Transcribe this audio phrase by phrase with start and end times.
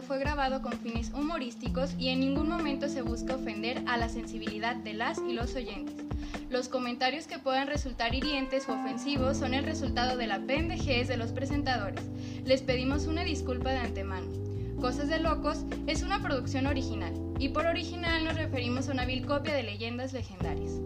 [0.00, 4.76] fue grabado con fines humorísticos y en ningún momento se busca ofender a la sensibilidad
[4.76, 5.94] de las y los oyentes.
[6.48, 11.16] Los comentarios que puedan resultar hirientes o ofensivos son el resultado de la pendejez de
[11.16, 12.02] los presentadores.
[12.44, 14.26] Les pedimos una disculpa de antemano.
[14.80, 19.26] Cosas de Locos es una producción original, y por original nos referimos a una vil
[19.26, 20.80] copia de leyendas legendarias.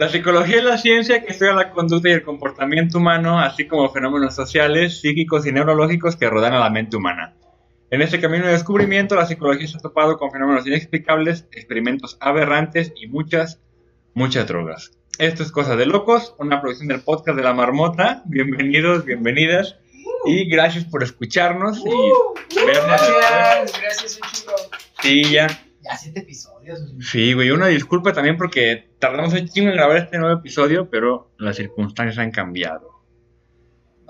[0.00, 3.92] La psicología es la ciencia que estudia la conducta y el comportamiento humano, así como
[3.92, 7.34] fenómenos sociales, psíquicos y neurológicos que rodean a la mente humana.
[7.90, 12.94] En este camino de descubrimiento, la psicología se ha topado con fenómenos inexplicables, experimentos aberrantes
[12.96, 13.60] y muchas,
[14.14, 14.92] muchas drogas.
[15.18, 18.22] Esto es Cosa de Locos, una producción del podcast de La Marmota.
[18.24, 19.76] Bienvenidos, bienvenidas.
[20.24, 22.86] Y gracias por escucharnos y vernos.
[22.86, 24.52] Gracias, gracias, chico.
[25.02, 25.59] Sí, ya.
[25.82, 26.80] Ya siete episodios.
[27.00, 31.30] Sí, güey, una disculpa también porque tardamos un chingo en grabar este nuevo episodio, pero
[31.38, 32.90] las circunstancias han cambiado.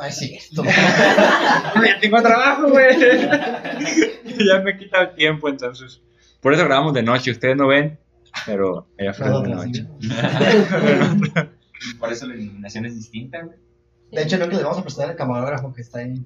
[0.00, 0.64] No es cierto.
[0.64, 2.98] ya tengo trabajo, güey.
[4.48, 6.00] ya me quita el tiempo, entonces.
[6.40, 7.98] Por eso grabamos de noche, ustedes no ven,
[8.46, 9.86] pero allá afuera es de noche.
[11.98, 13.58] Por eso la iluminación es distinta, güey.
[14.10, 16.24] De hecho, creo que le vamos a prestar al camarógrafo que está ahí.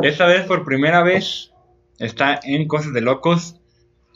[0.00, 1.52] Esta vez, por primera vez,
[1.98, 3.59] está en Cosas de Locos.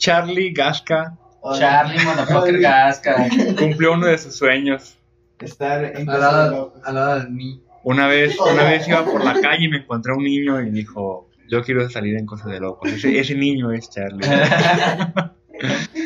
[0.05, 1.16] Charlie Gasca
[1.58, 3.28] Charlie, motherfucker, Gasca.
[3.58, 4.96] cumplió uno de sus sueños.
[5.38, 7.62] Estar en Al lado, al lado de mí.
[7.83, 10.70] Una vez, una vez iba por la calle y me encontré a un niño y
[10.70, 12.91] dijo, yo quiero salir en Cosas de Locos.
[12.91, 14.27] Ese, ese niño es Charlie.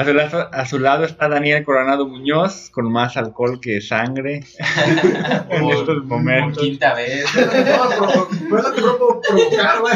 [0.00, 4.42] A su, lado, a su lado está Daniel Coronado Muñoz, con más alcohol que sangre
[5.50, 6.62] en Por- estos Por momentos.
[6.62, 7.24] quinta vez.
[7.34, 8.74] Lo que puedo
[9.20, 9.94] provocar, güey.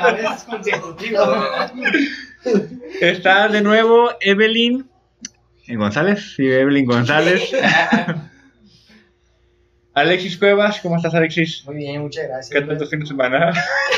[0.00, 1.18] A veces consecutivo.
[3.00, 4.88] Está de nuevo Evelyn
[5.68, 6.34] González.
[6.36, 7.50] Sí, Evelyn González.
[9.98, 11.64] Alexis Cuevas, ¿cómo estás, Alexis?
[11.66, 12.50] Muy bien, muchas gracias.
[12.50, 13.52] ¿Qué tal tu fin de semana?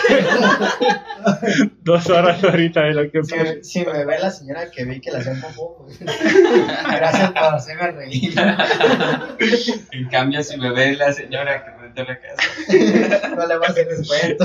[1.83, 4.99] Dos horas ahorita de lo que Si me, si me ve la señora que vi
[5.01, 8.35] que la hacía un poco, gracias por hacerme reír.
[9.93, 13.37] En cambio, si me ve la señora que renta la casa.
[13.37, 14.45] No le voy a hacer descuento.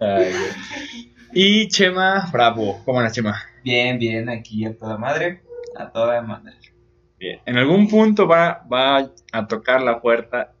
[0.00, 0.32] Ay,
[1.32, 2.80] y Chema Bravo.
[2.84, 3.42] ¿Cómo andas, Chema?
[3.64, 5.42] Bien, bien, aquí a toda madre.
[5.76, 6.52] A toda madre.
[7.24, 7.40] Bien.
[7.46, 10.52] En algún punto va, va a tocar la puerta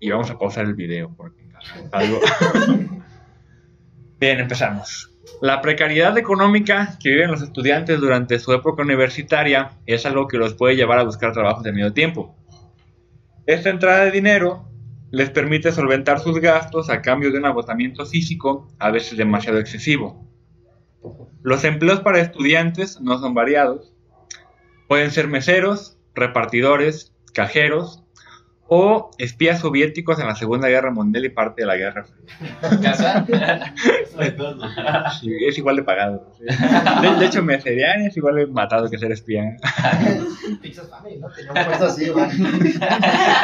[0.00, 1.48] y vamos a pausar el video porque
[1.92, 2.18] algo.
[4.18, 5.14] Bien, empezamos.
[5.40, 10.54] La precariedad económica que viven los estudiantes durante su época universitaria es algo que los
[10.54, 12.36] puede llevar a buscar trabajos de medio tiempo.
[13.46, 14.68] Esta entrada de dinero
[15.12, 20.28] les permite solventar sus gastos a cambio de un agotamiento físico, a veces demasiado excesivo.
[21.42, 23.94] Los empleos para estudiantes no son variados.
[24.88, 28.02] Pueden ser meseros, repartidores, cajeros
[28.70, 32.44] o espías soviéticos en la Segunda Guerra Mundial y parte de la Guerra Fría.
[35.20, 36.30] Sí, es igual de pagado.
[36.38, 36.44] sí.
[36.44, 39.56] De, de hecho, me serían es igual de matado que ser espía.
[41.18, 41.30] ¿no?
[41.30, 42.12] Tenía así.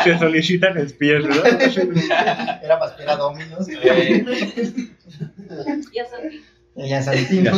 [0.05, 1.59] Se solicitan espías, ¿verdad?
[2.63, 3.67] Era para esperar a Dominos.
[6.77, 7.53] Eh, Ya sabía.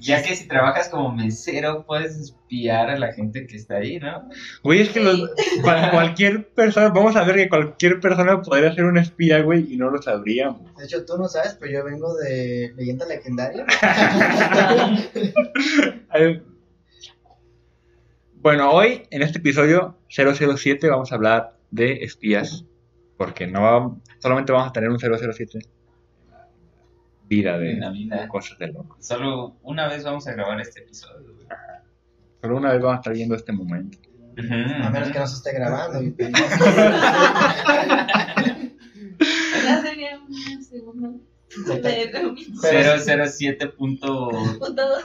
[0.00, 4.28] Ya que si trabajas como mesero, puedes espiar a la gente que está ahí, ¿no?
[4.62, 5.28] Güey, es que los-
[5.62, 9.76] cual- cualquier persona, vamos a ver que cualquier persona podría ser un espía, güey, y
[9.76, 10.62] no lo sabríamos.
[10.76, 13.66] De hecho, tú no sabes, pero yo vengo de Leyenda Legendaria.
[18.42, 22.64] Bueno, hoy en este episodio 007 vamos a hablar de espías,
[23.18, 25.58] porque no va- solamente vamos a tener un 007
[27.30, 28.28] vida de En la vida.
[28.28, 28.96] cosas de loco.
[29.00, 31.32] Solo una vez vamos a grabar este episodio.
[31.34, 31.46] güey.
[32.42, 33.96] Solo una vez vamos a estar viendo este momento.
[34.36, 36.02] A menos que no se esté grabando.
[36.02, 36.14] y-
[39.64, 41.08] Ya sería una segunda.
[41.82, 42.58] De Dominos.
[42.62, 43.76] Pero- 007.2.
[43.76, 44.30] Punto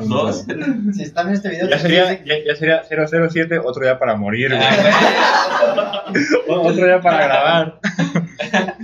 [0.08, 0.46] dos.
[0.94, 2.84] Si están en este video, Ya sería, ya, ya sería
[3.30, 4.62] 007, otro día para morir, güey.
[4.64, 6.06] Ah,
[6.48, 7.80] otro día para grabar.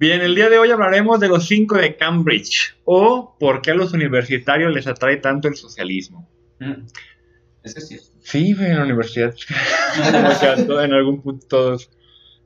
[0.00, 3.74] Bien, el día de hoy hablaremos de los cinco de Cambridge o por qué a
[3.74, 6.26] los universitarios les atrae tanto el socialismo.
[6.58, 6.86] Mm.
[7.62, 7.98] Eso sí.
[8.22, 9.34] Sí, güey, en la universidad.
[10.82, 11.90] En algún punto todos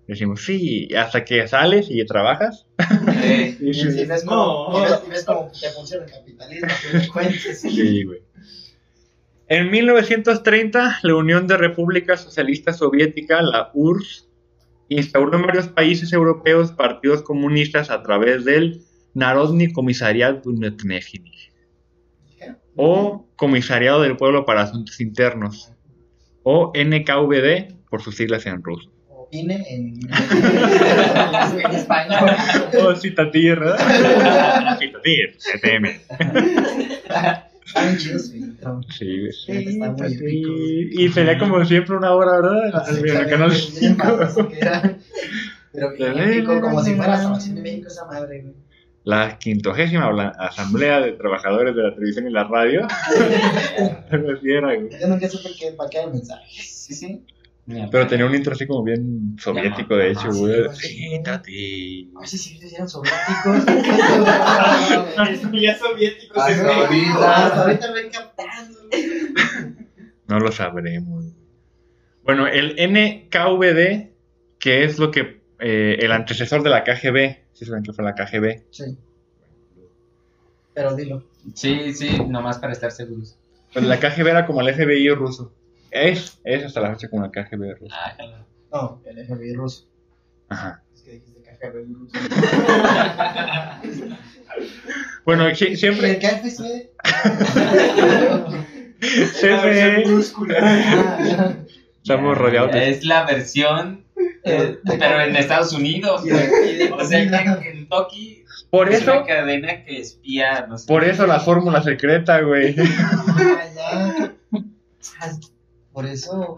[0.08, 2.66] decimos sí, hasta que sales y trabajas.
[3.60, 7.08] Y sí, ves cómo, y ves, y ves cómo te funciona el capitalismo, que me
[7.08, 7.60] cuentes.
[7.60, 8.22] sí, güey.
[9.46, 14.28] En 1930, la Unión de Repúblicas Socialistas Soviética, la URSS,
[14.88, 18.82] instauró en varios países europeos partidos comunistas a través del
[19.14, 21.32] Narodny Comisariat Unetnejini,
[22.76, 25.72] o Comisariado del Pueblo para Asuntos Internos,
[26.42, 28.90] o NKVD por sus siglas en ruso.
[29.08, 32.30] O opine en, en español.
[32.80, 34.78] Oh, Citatir, ¿verdad?
[34.78, 36.00] Citatir, ETM.
[38.90, 39.68] Sí, güey.
[39.68, 40.50] Está muy épico.
[41.02, 42.98] Y sería como siempre una hora, ¿verdad?
[42.98, 44.04] En el canal Bien 5.
[44.04, 44.98] famoso que era.
[45.72, 48.54] Pero bien épico, como si fuera Salvación de México esa madre, güey.
[49.04, 50.08] La quintogésima
[50.38, 52.86] Asamblea de Trabajadores de la Televisión y la Radio.
[54.10, 56.46] Yo nunca supe qué, para qué era el mensaje.
[56.50, 57.22] Sí, sí.
[57.66, 60.68] Pero tenía un intro así como bien soviético, de hecho, Ah, sí, güey.
[60.76, 62.08] Cítate.
[62.14, 63.64] A veces sí eran soviéticos.
[65.62, 66.36] Ya soviéticos.
[66.36, 68.80] Ahorita, ven captando.
[70.26, 71.24] No lo sabremos.
[72.22, 74.10] Bueno, el NKVD,
[74.58, 78.14] que es lo que eh, el antecesor de la KGB, si saben que fue la
[78.14, 78.98] KGB, Sí.
[80.74, 81.24] Pero dilo.
[81.54, 83.36] Sí, sí, nomás para estar seguros.
[83.72, 85.52] pues la KGB era como el FBI ruso.
[85.94, 87.94] Es, es hasta la fecha como la KGB ruso.
[87.94, 88.16] Ah,
[88.72, 89.86] No, el FBI ruso.
[90.48, 90.82] Ajá.
[90.92, 92.18] Es que dijiste KGB ruso.
[95.24, 96.90] Bueno, sí, siempre, ¿El KFC?
[99.34, 100.04] siempre
[100.60, 101.54] Ah,
[102.02, 102.90] estamos rodeados de...
[102.90, 104.04] Es la versión,
[104.44, 106.22] eh, De- pero en Estados Unidos.
[106.22, 110.66] O sea, que Kentucky Por es una eso, cadena que espía.
[110.68, 110.86] No sé.
[110.86, 112.76] por eso la fórmula secreta, güey.
[115.94, 116.56] Por eso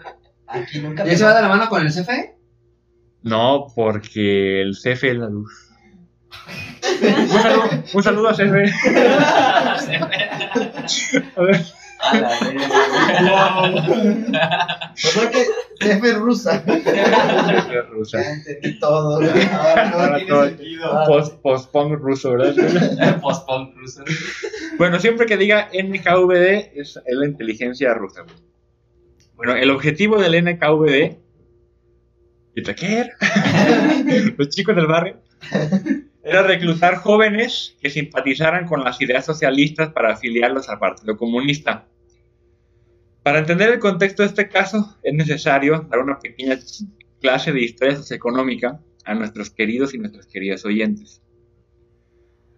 [0.49, 1.06] aquí nunca.
[1.06, 2.35] ¿Y eso va de la mano con el CFE?
[3.23, 5.53] No, porque el CFE es la luz.
[7.03, 8.47] Un saludo, un saludo a CFE.
[11.37, 11.61] A ver.
[12.00, 12.69] A la verga.
[14.97, 15.44] Yo creo que
[15.81, 16.62] jefe rusa.
[16.62, 18.23] CFE rusa.
[18.23, 19.17] Ya entendí todo.
[19.19, 19.31] güey.
[19.53, 21.05] Ahora tiene todo- sentido.
[21.06, 23.19] Post, post-punk ruso, ¿verdad?
[23.21, 24.05] Post-punk ruso.
[24.79, 28.25] Bueno, siempre que diga NKVD es, es la inteligencia rusa.
[29.37, 31.19] Bueno, el objetivo del NKVD,
[32.55, 33.17] ¿y te qué era?
[34.38, 35.21] Los chicos del barrio,
[36.23, 41.87] era reclutar jóvenes que simpatizaran con las ideas socialistas para afiliarlos al Partido Comunista.
[43.23, 46.59] Para entender el contexto de este caso, es necesario dar una pequeña
[47.21, 51.23] clase de historia socioeconómica a nuestros queridos y nuestras queridas oyentes.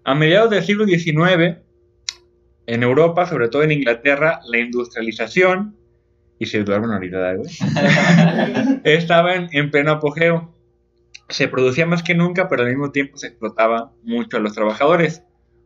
[0.04, 1.58] A mediados del siglo XIX,
[2.66, 5.77] en Europa, sobre todo en Inglaterra, la industrialización,
[6.38, 7.50] y se duerme ahorita, güey,
[8.85, 10.55] estaba en, en pleno apogeo.
[11.29, 15.23] Se producía más que nunca, pero al mismo tiempo se explotaba mucho a los trabajadores.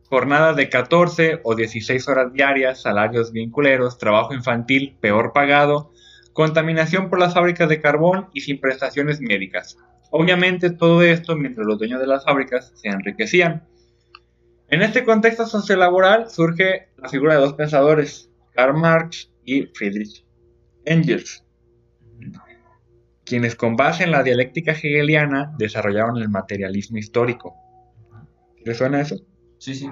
[0.09, 5.91] Jornadas de 14 o 16 horas diarias, salarios bien culeros, trabajo infantil peor pagado,
[6.33, 9.77] contaminación por las fábricas de carbón y sin prestaciones médicas.
[10.11, 13.63] Obviamente todo esto mientras los dueños de las fábricas se enriquecían.
[14.69, 20.22] En este contexto sociolaboral surge la figura de dos pensadores, Karl Marx y Friedrich
[20.85, 21.43] Engels,
[23.25, 27.55] quienes con base en la dialéctica hegeliana desarrollaron el materialismo histórico.
[28.63, 29.15] ¿Les suena eso?
[29.57, 29.89] Sí, sí.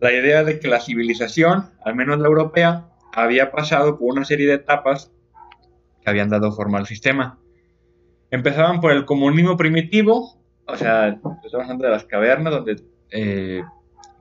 [0.00, 4.46] La idea de que la civilización, al menos la europea, había pasado por una serie
[4.46, 5.12] de etapas
[6.02, 7.38] que habían dado forma al sistema.
[8.30, 13.62] Empezaban por el comunismo primitivo, o sea, estamos hablando de las cavernas donde eh,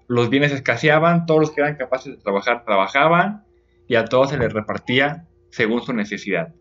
[0.07, 3.45] los bienes escaseaban, todos los que eran capaces de trabajar trabajaban
[3.87, 6.53] y a todos se les repartía según su necesidad.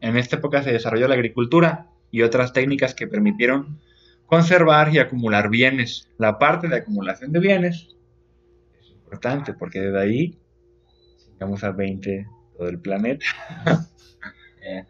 [0.00, 3.80] En esta época se desarrolló la agricultura y otras técnicas que permitieron
[4.26, 6.08] conservar y acumular bienes.
[6.18, 7.96] La parte de acumulación de bienes
[8.80, 10.38] es importante porque desde ahí
[11.32, 13.26] llegamos a 20 todo el planeta.
[14.60, 14.84] Eh,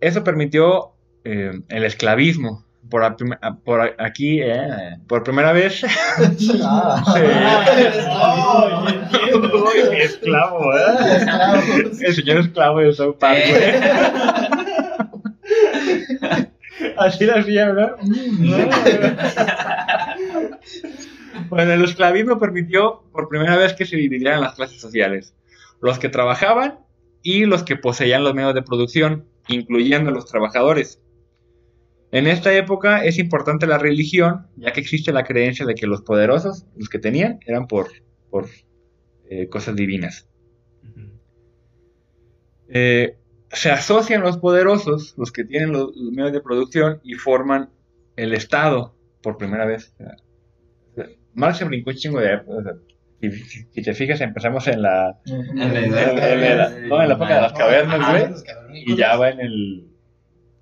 [0.00, 2.65] eso permitió eh, el esclavismo.
[2.88, 3.16] Por, a
[3.64, 5.82] por aquí, eh, por primera vez,
[6.62, 7.02] Ah.
[7.14, 7.22] Sí.
[9.90, 11.90] Mi esclavo, ¿eh?
[12.00, 13.62] El señor esclavo de South Park, güey.
[16.98, 17.74] Así la hacía.
[21.48, 25.34] Bueno, el esclavismo permitió por primera vez que se dividieran las clases sociales.
[25.80, 26.78] Los que trabajaban
[27.22, 31.00] y los que poseían los medios de producción, incluyendo a los trabajadores.
[32.12, 36.02] En esta época es importante la religión, ya que existe la creencia de que los
[36.02, 37.88] poderosos, los que tenían, eran por,
[38.30, 38.46] por
[39.28, 40.28] eh, cosas divinas.
[42.68, 43.16] Eh,
[43.50, 47.70] se asocian los poderosos, los que tienen los, los medios de producción, y forman
[48.16, 49.94] el Estado por primera vez.
[51.34, 52.72] Marx se brincó un chingo de o sea,
[53.20, 58.12] si, te fijas, empezamos en la, En la época de las cavernas, Ah,
[58.68, 59.95] güey, y ya va en el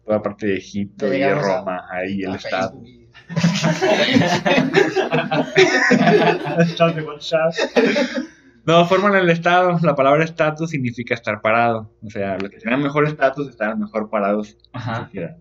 [0.04, 2.80] toda parte de Egipto y de a- Roma, ahí el Estado.
[2.84, 3.04] Y-.
[8.66, 9.78] No, forman el Estado.
[9.82, 11.92] La palabra estatus significa estar parado.
[12.02, 15.04] O sea, los que tenían mejor estatus estaban mejor parados en la Ajá.
[15.04, 15.37] sociedad.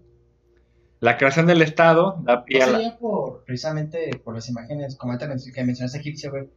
[0.99, 2.81] La creación del Estado da pie a Eso la...
[2.81, 6.49] ya por, precisamente por las imágenes, como ahorita men- que mencionaste egipcio, güey,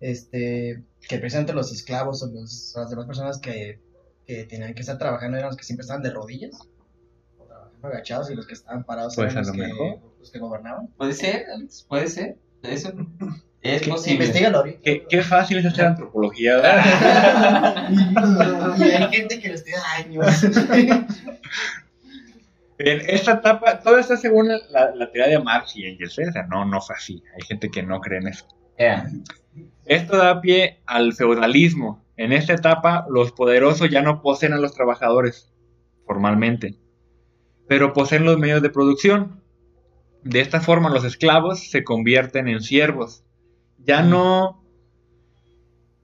[0.00, 3.80] este, que precisamente los esclavos o los- las demás personas que,
[4.26, 6.58] que tenían que estar trabajando eran los que siempre estaban de rodillas,
[7.84, 10.88] agachados, y los que estaban parados Pues, eran a los lo que, los que gobernaban.
[10.96, 12.36] Puede ser, Alex, puede ser.
[12.62, 12.92] Eso
[13.60, 14.24] es ¿Qué- posible.
[14.24, 14.64] Investígalo.
[14.82, 16.58] Qué, qué fácil es hacer antropología,
[17.90, 20.26] y, hay gente que les tira años.
[22.76, 26.24] En esta etapa, todo esto según la, la teoría de Marx y Engels, ¿eh?
[26.28, 27.22] o sea, no, no fue así.
[27.34, 28.46] Hay gente que no cree en eso.
[28.76, 29.08] Yeah.
[29.84, 32.04] Esto da pie al feudalismo.
[32.16, 35.52] En esta etapa, los poderosos ya no poseen a los trabajadores,
[36.04, 36.74] formalmente,
[37.68, 39.40] pero poseen los medios de producción.
[40.22, 43.24] De esta forma, los esclavos se convierten en siervos.
[43.78, 44.64] Ya no,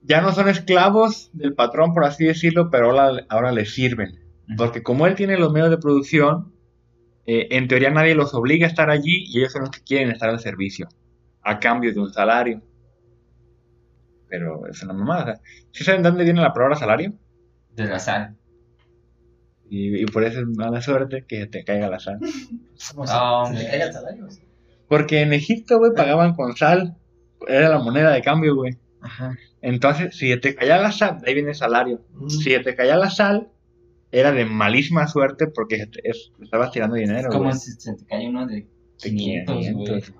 [0.01, 4.19] ya no son esclavos del patrón, por así decirlo, pero ahora, ahora les sirven.
[4.57, 6.53] Porque como él tiene los medios de producción,
[7.25, 10.11] eh, en teoría nadie los obliga a estar allí y ellos son los que quieren
[10.11, 10.89] estar al servicio,
[11.41, 12.61] a cambio de un salario.
[14.27, 15.39] Pero es una mamada.
[15.71, 17.13] ¿Sí saben de dónde viene la palabra salario?
[17.71, 18.35] De la sal.
[19.73, 22.19] Y, y por eso es mala suerte que te caiga la sal.
[22.21, 23.67] Ah, se hombre.
[23.69, 24.27] caiga el salario.
[24.89, 26.97] Porque en Egipto, güey, pagaban con sal.
[27.47, 28.77] Era la moneda de cambio, güey.
[29.01, 29.37] Ajá.
[29.61, 32.01] Entonces, si te caía la sal, ahí viene el salario.
[32.27, 33.47] Si te caía la sal,
[34.11, 37.29] era de malísima suerte porque es- estabas tirando dinero.
[37.29, 37.55] Es como güey.
[37.57, 38.55] si se te cae uno de
[39.01, 39.73] De 500, güey.
[39.73, 40.13] 500.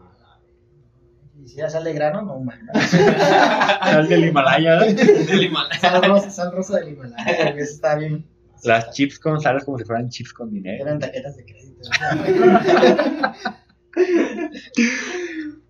[1.43, 2.89] Y si ya sale grano, no mames.
[2.91, 4.75] Sal del Himalaya.
[4.79, 4.85] ¿no?
[4.85, 5.79] Del Himalaya.
[5.81, 8.25] Sal rosa, sal rosa del Himalaya, eso está bien.
[8.63, 10.83] Las chips con sal es como si fueran chips con dinero.
[10.83, 11.89] Eran tarjetas de crédito.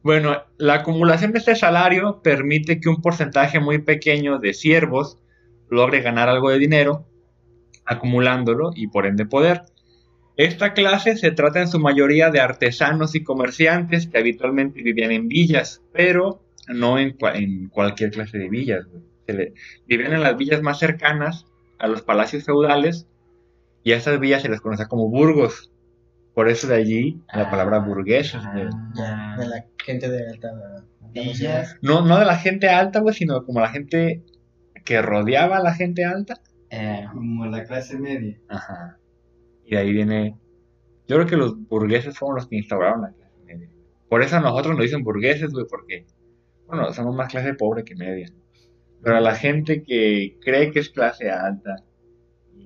[0.04, 5.20] Bueno, la acumulación de este salario permite que un porcentaje muy pequeño de siervos
[5.70, 7.06] logre ganar algo de dinero,
[7.86, 9.62] acumulándolo y por ende poder.
[10.38, 15.28] Esta clase se trata en su mayoría de artesanos y comerciantes que habitualmente vivían en
[15.28, 18.88] villas, pero no en, cua- en cualquier clase de villas.
[19.28, 19.54] Se le-
[19.86, 21.46] vivían en las villas más cercanas
[21.82, 23.08] a los palacios feudales
[23.84, 25.72] y a estas villas se les conocía como burgos.
[26.34, 28.42] Por eso de allí la palabra burgueses.
[28.54, 28.70] güey.
[28.96, 30.50] Ya, de la gente de alta.
[31.14, 31.76] Villas.
[31.82, 34.24] No, no de la gente alta, güey, sino como la gente
[34.86, 36.40] que rodeaba a la gente alta.
[36.70, 38.38] Eh, Como la clase media.
[38.48, 38.98] Ajá.
[39.66, 40.38] Y de ahí viene.
[41.08, 43.68] Yo creo que los burgueses fueron los que instauraron la clase media.
[44.08, 46.06] Por eso a nosotros nos dicen burgueses, güey, porque,
[46.68, 48.32] bueno, somos más clase pobre que media.
[49.04, 51.84] Pero a la gente que cree que es clase alta,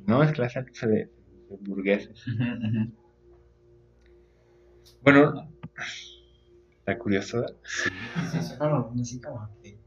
[0.05, 1.09] no es clase alta, de,
[1.49, 2.23] de burgueses.
[5.01, 5.49] Bueno,
[6.79, 7.41] está curioso.
[7.41, 7.55] ¿verdad?
[8.59, 9.77] No, no, así como que.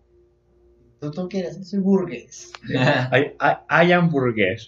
[1.01, 1.69] ¿Tú, tú qué eres?
[1.69, 2.53] Soy burgués.
[2.69, 4.67] I, I, I am burgués.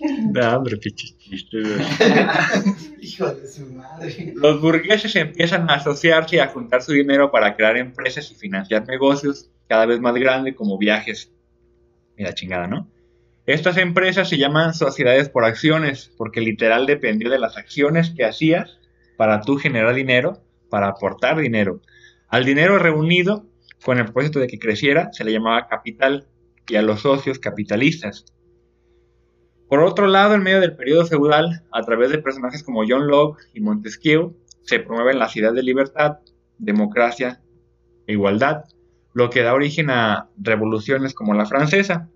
[0.00, 1.58] No, hombre, pinche chiste.
[3.00, 4.32] Hijo de su madre.
[4.34, 8.86] Los burgueses empiezan a asociarse y a juntar su dinero para crear empresas y financiar
[8.86, 11.32] negocios cada vez más grandes como viajes.
[12.16, 12.88] Mira chingada, ¿no?
[13.46, 18.78] Estas empresas se llaman sociedades por acciones porque literal dependió de las acciones que hacías
[19.16, 21.80] para tú generar dinero, para aportar dinero.
[22.28, 23.46] Al dinero reunido
[23.84, 26.26] con el propósito de que creciera se le llamaba capital
[26.68, 28.24] y a los socios capitalistas.
[29.68, 33.42] Por otro lado, en medio del periodo feudal, a través de personajes como John Locke
[33.52, 36.18] y Montesquieu, se promueven las ideas de libertad,
[36.58, 37.40] democracia
[38.06, 38.64] e igualdad,
[39.12, 42.08] lo que da origen a revoluciones como la francesa.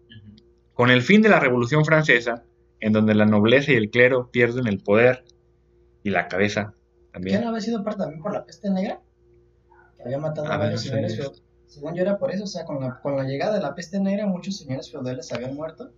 [0.75, 2.45] Con el fin de la Revolución Francesa,
[2.79, 5.25] en donde la nobleza y el clero pierden el poder
[6.03, 7.43] y la cabeza ¿Qué también.
[7.43, 9.01] no había sido parte también por la peste negra?
[9.97, 11.43] Que había matado a, A varios señores feudales.
[11.67, 14.01] Según yo era por eso, o sea, con la, con la llegada de la peste
[14.01, 15.93] negra, muchos señores feudales habían muerto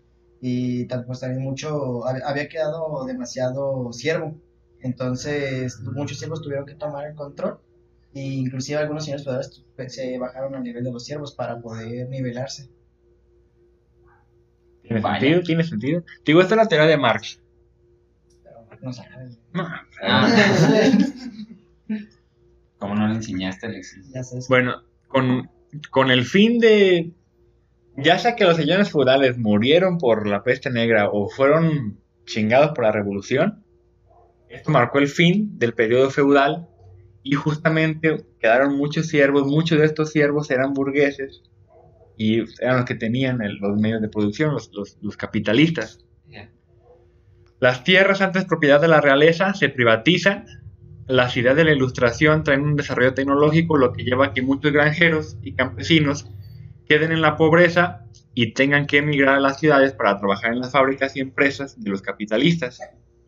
[0.44, 4.36] y tal, pues también mucho, hab- había quedado demasiado siervo.
[4.80, 7.60] Entonces, muchos siervos tuvieron que tomar el control
[8.12, 12.08] e inclusive algunos señores feudales pues, se bajaron al nivel de los siervos para poder
[12.08, 12.68] nivelarse.
[14.82, 15.20] ¿Tiene Vaya.
[15.20, 15.42] sentido?
[15.42, 16.04] ¿Tiene sentido?
[16.24, 17.40] Digo, esta es la teoría de Marx.
[18.42, 19.30] Pero no sabe.
[19.52, 19.68] No,
[20.02, 20.28] Ah,
[22.78, 24.10] ¿Cómo no le enseñaste, Alexis?
[24.12, 24.48] ya sabes.
[24.48, 25.48] Bueno, con,
[25.90, 27.12] con el fin de,
[27.96, 32.84] ya sea que los señores feudales murieron por la peste negra o fueron chingados por
[32.84, 33.64] la revolución,
[34.48, 36.68] esto marcó el fin del periodo feudal
[37.22, 41.42] y justamente quedaron muchos siervos, muchos de estos siervos eran burgueses
[42.16, 46.04] y eran los que tenían el- los medios de producción, los, los- los capitalistas.
[47.60, 50.46] Las tierras antes propiedad de la realeza se privatizan
[51.06, 54.72] las ideas de la ilustración traen un desarrollo tecnológico, lo que lleva a que muchos
[54.72, 56.28] granjeros y campesinos
[56.92, 60.72] queden en la pobreza y tengan que emigrar a las ciudades para trabajar en las
[60.72, 62.80] fábricas y empresas de los capitalistas.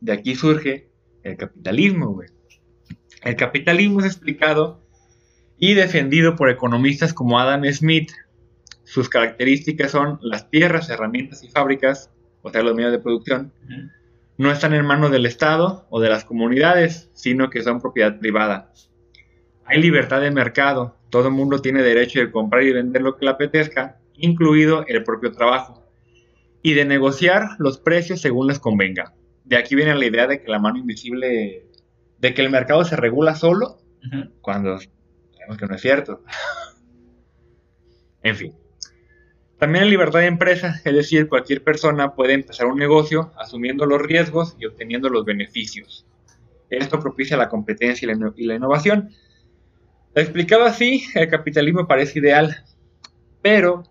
[0.02, 0.90] De aquí surge
[1.22, 2.28] el capitalismo, güey.
[3.22, 4.82] El capitalismo es explicado
[5.56, 8.12] y defendido por economistas como Adam Smith.
[8.82, 12.10] Sus características son las tierras, herramientas y fábricas,
[12.42, 13.50] o sea, los medios de producción,
[14.36, 18.70] no están en manos del Estado o de las comunidades, sino que son propiedad privada.
[19.66, 23.24] Hay libertad de mercado, todo el mundo tiene derecho de comprar y vender lo que
[23.24, 25.86] le apetezca, incluido el propio trabajo,
[26.62, 29.14] y de negociar los precios según les convenga.
[29.44, 31.66] De aquí viene la idea de que la mano invisible,
[32.18, 33.78] de que el mercado se regula solo,
[34.40, 36.22] cuando sabemos que no es cierto.
[38.22, 38.54] en fin.
[39.58, 44.02] También hay libertad de empresa, es decir, cualquier persona puede empezar un negocio asumiendo los
[44.02, 46.06] riesgos y obteniendo los beneficios.
[46.70, 49.10] Esto propicia la competencia y la, y la innovación.
[50.14, 52.64] Explicado así, el capitalismo parece ideal,
[53.42, 53.82] pero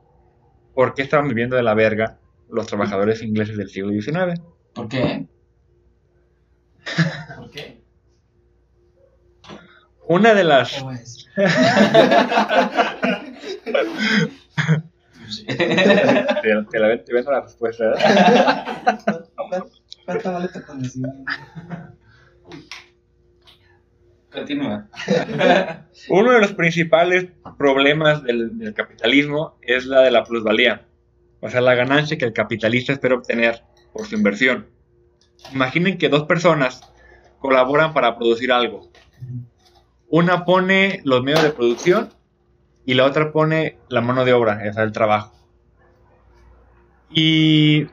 [0.74, 4.40] ¿por qué estaban viviendo de la verga los trabajadores ingleses del siglo XIX?
[4.74, 5.28] ¿Por qué?
[7.36, 7.82] ¿Por qué?
[10.08, 10.74] Una de las...
[10.80, 11.28] ¿Cómo es?
[15.48, 18.66] te, te la te vendo la respuesta, ¿verdad?
[19.36, 19.72] ¿Cuánto-
[20.06, 21.24] ¿Cuánto vale tu conocimiento?
[24.34, 24.88] Continúa.
[26.10, 30.88] Uno de los principales problemas del, capitalismo es la de la plusvalía,
[31.40, 33.64] o sea, la ganancia que el capitalista espera obtener
[33.94, 34.68] por su inversión.
[35.54, 36.82] Imaginen que dos personas
[37.40, 38.90] colaboran para producir algo.
[40.10, 42.10] Una pone los medios de producción
[42.86, 45.34] y la otra pone la mano de obra, o sea, el trabajo.
[47.12, 47.88] Y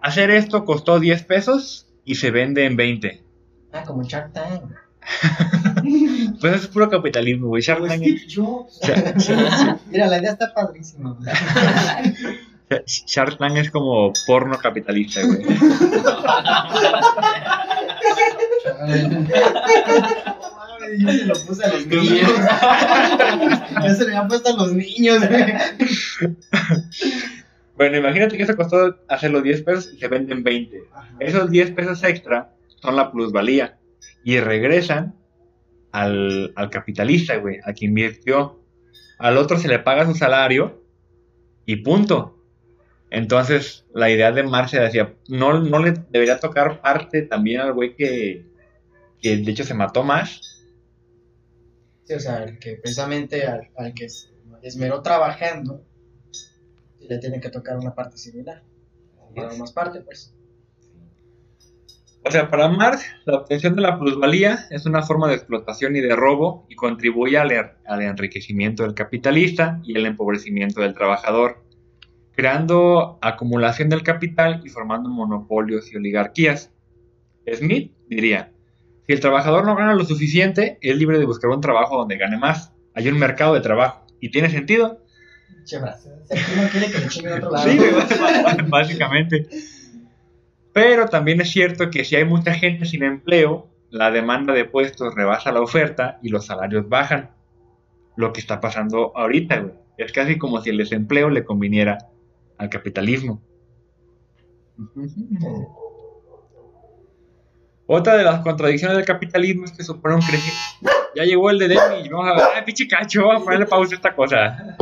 [0.00, 3.27] hacer esto costó 10 pesos y se vende en 20.
[3.78, 4.62] Ah, como Shark Tank.
[6.40, 7.62] Pues es puro capitalismo, güey.
[7.62, 8.80] Shark Como Tank- Steve Jobs.
[9.90, 11.16] Mira, la idea está padrísima.
[12.86, 15.42] Shark Tank es como porno capitalista, güey.
[20.98, 22.30] Yo se lo puse a los niños.
[23.82, 25.44] Ya se le había puesto a los niños, güey.
[27.76, 30.82] Bueno, imagínate que eso costó hacer los 10 pesos y se venden 20.
[31.20, 33.78] Esos 10 pesos extra son la plusvalía
[34.24, 35.14] y regresan
[35.92, 38.62] al, al capitalista, güey, a quien invirtió.
[39.18, 40.84] Al otro se le paga su salario
[41.66, 42.34] y punto.
[43.10, 47.72] Entonces, la idea de Marx se decía, no, no le debería tocar parte también al
[47.72, 48.46] güey que,
[49.20, 50.40] que de hecho se mató más.
[52.04, 54.28] Sí, o sea, el que precisamente al, al que se
[54.62, 55.84] esmeró trabajando,
[57.00, 58.62] le tiene que tocar una parte similar.
[59.34, 60.34] O más parte, pues.
[62.28, 66.00] O sea, para Marx, la obtención de la plusvalía es una forma de explotación y
[66.00, 71.64] de robo y contribuye al, er- al enriquecimiento del capitalista y el empobrecimiento del trabajador,
[72.32, 76.70] creando acumulación del capital y formando monopolios y oligarquías.
[77.54, 78.52] Smith diría,
[79.06, 82.36] si el trabajador no gana lo suficiente, es libre de buscar un trabajo donde gane
[82.36, 82.72] más.
[82.94, 84.04] Hay un mercado de trabajo.
[84.20, 85.02] ¿Y tiene sentido?
[85.64, 87.68] Che, bra, si no quiere que le otro lado.
[87.70, 87.78] Sí,
[88.68, 89.48] básicamente.
[90.78, 95.12] Pero también es cierto que si hay mucha gente sin empleo, la demanda de puestos
[95.12, 97.30] rebasa la oferta y los salarios bajan.
[98.14, 99.74] Lo que está pasando ahorita, güey.
[99.96, 101.98] Es casi como si el desempleo le conviniera
[102.58, 103.42] al capitalismo.
[107.86, 110.96] Otra de las contradicciones del capitalismo es que supone un crecimiento.
[111.16, 112.08] Ya llegó el de Demi.
[112.08, 112.44] Vamos a ver.
[112.54, 113.26] ¡Ay, pinche cacho!
[113.26, 114.76] Vamos a ponerle pausa a esta cosa.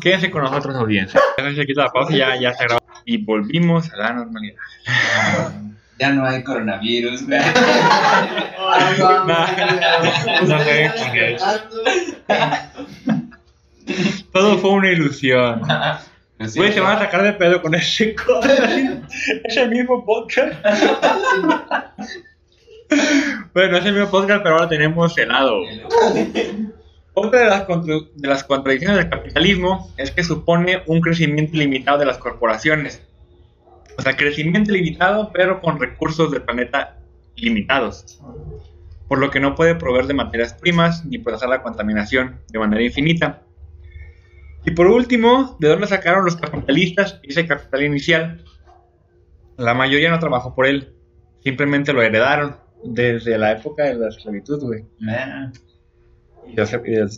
[0.00, 1.20] Quédense con nosotros, audiencia.
[1.36, 2.87] Déjense quitar la pausa y ya, ya está grabado.
[3.10, 4.56] Y volvimos a la normalidad.
[5.98, 7.22] Ya no hay coronavirus.
[7.22, 7.36] No.
[14.32, 15.62] Todo fue una ilusión.
[16.54, 18.40] Güey, se van a sacar de pedo con ese, co-
[19.44, 20.52] ese mismo podcast.
[23.54, 25.62] bueno, es el mismo podcast, pero ahora tenemos helado.
[27.20, 32.06] Otra de las, de las contradicciones del capitalismo es que supone un crecimiento ilimitado de
[32.06, 33.02] las corporaciones.
[33.98, 37.00] O sea, crecimiento limitado, pero con recursos del planeta
[37.34, 38.20] limitados.
[39.08, 42.84] Por lo que no puede proveer de materias primas ni procesar la contaminación de manera
[42.84, 43.42] infinita.
[44.64, 48.44] Y por último, ¿de dónde sacaron los capitalistas ese capital inicial?
[49.56, 50.94] La mayoría no trabajó por él,
[51.42, 54.84] simplemente lo heredaron desde la época de la esclavitud, güey.
[55.08, 55.50] Ah,
[56.48, 57.10] Y del y del-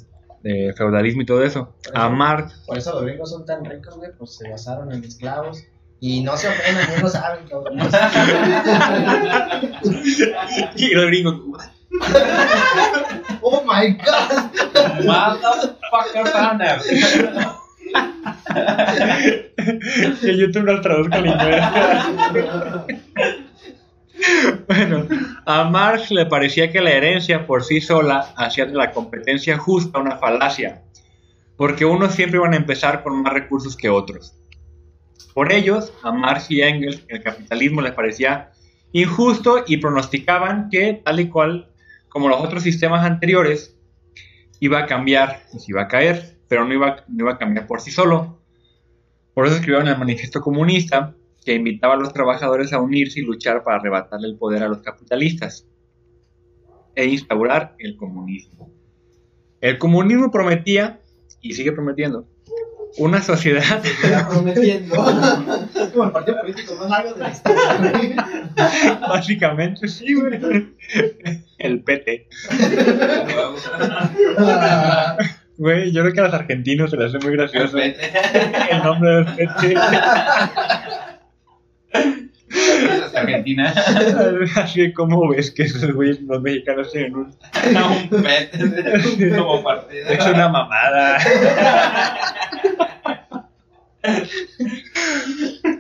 [0.43, 1.75] de feudalismo y todo eso.
[1.95, 5.63] A Marx, Por eso los gringos son tan ricos, güey, pues se basaron en esclavos
[6.01, 7.79] Y no se ofendan, no lo saben, cabrón.
[10.77, 11.35] Y los gringos,
[13.43, 14.51] Oh my god.
[15.05, 16.81] Motherfucker banner.
[20.21, 21.65] que YouTube nos traduzca al inglés.
[24.69, 25.07] Bueno,
[25.47, 29.99] a Marx le parecía que la herencia por sí sola hacía de la competencia justa
[29.99, 30.83] una falacia,
[31.57, 34.35] porque unos siempre iban a empezar con más recursos que otros.
[35.35, 38.53] Por ellos, a Marx y Engels el capitalismo les parecía
[38.93, 41.71] injusto y pronosticaban que, tal y cual
[42.11, 43.79] como los otros sistemas anteriores,
[44.59, 47.67] iba a cambiar y se iba a caer, pero no iba, no iba a cambiar
[47.67, 48.43] por sí solo.
[49.33, 53.63] Por eso escribieron el Manifiesto Comunista, que invitaba a los trabajadores a unirse y luchar
[53.63, 55.67] para arrebatarle el poder a los capitalistas
[56.95, 58.71] e instaurar el comunismo.
[59.61, 61.01] El comunismo prometía,
[61.41, 62.27] y sigue prometiendo,
[62.99, 64.95] una sociedad Está prometiendo.
[65.75, 68.99] Es como el partido político más largo de la historia.
[69.01, 70.69] Básicamente sí, güey.
[71.59, 72.29] El PT.
[75.61, 78.11] Güey, yo creo que a los argentinos se les hace muy gracioso el Vete.
[78.83, 79.75] nombre del PT.
[83.15, 83.73] Argentina.
[84.57, 87.35] Así como ves que esos güeyes, los mexicanos tienen un...
[88.11, 89.37] Un vete.
[89.37, 90.09] Como partido.
[90.09, 91.19] Es una mamada.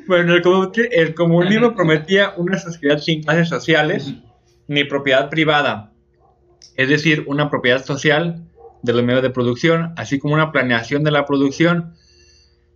[0.07, 4.12] Bueno, el, comu- el comunismo prometía una sociedad sin clases sociales
[4.68, 5.92] ni propiedad privada,
[6.77, 8.42] es decir, una propiedad social
[8.83, 11.94] de los medios de producción, así como una planeación de la producción.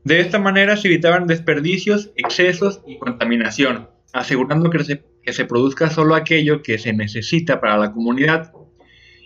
[0.04, 5.88] De esta manera se evitaban desperdicios, excesos y contaminación, asegurando que se, que se produzca
[5.88, 8.52] solo aquello que se necesita para la comunidad.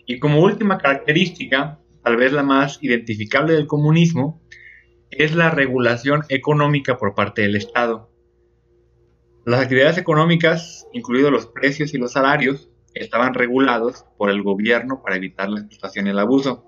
[0.06, 4.40] Y como última característica, tal vez la más identificable del comunismo,
[5.10, 8.12] es la regulación económica por parte del Estado.
[9.44, 15.16] Las actividades económicas, incluidos los precios y los salarios, estaban regulados por el gobierno para
[15.16, 16.64] evitar la explotación y el abuso.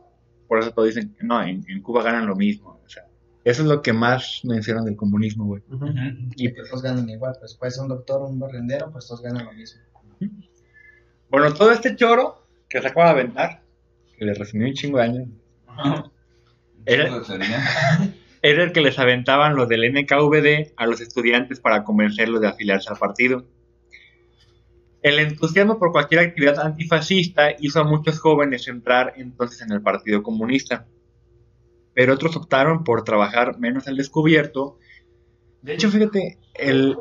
[0.48, 2.79] Por eso todos dicen que no, en, en Cuba ganan lo mismo.
[3.44, 5.62] Eso es lo que más mencionan del comunismo, güey.
[6.37, 9.22] Y pues todos ganan igual, pues puede ser un doctor o un barrendero, pues todos
[9.22, 9.81] ganan lo mismo.
[11.31, 13.62] Bueno, todo este choro que se acaba de aventar,
[14.18, 15.29] que le resumí un chingo de años,
[16.85, 17.05] Era-
[18.42, 22.88] era el que les aventaban los del NKVD a los estudiantes para convencerlos de afiliarse
[22.90, 23.46] al partido.
[25.03, 30.22] El entusiasmo por cualquier actividad antifascista hizo a muchos jóvenes entrar entonces en el Partido
[30.22, 30.87] Comunista,
[31.94, 34.79] pero otros optaron por trabajar menos al descubierto.
[35.62, 36.96] De hecho, fíjate, el,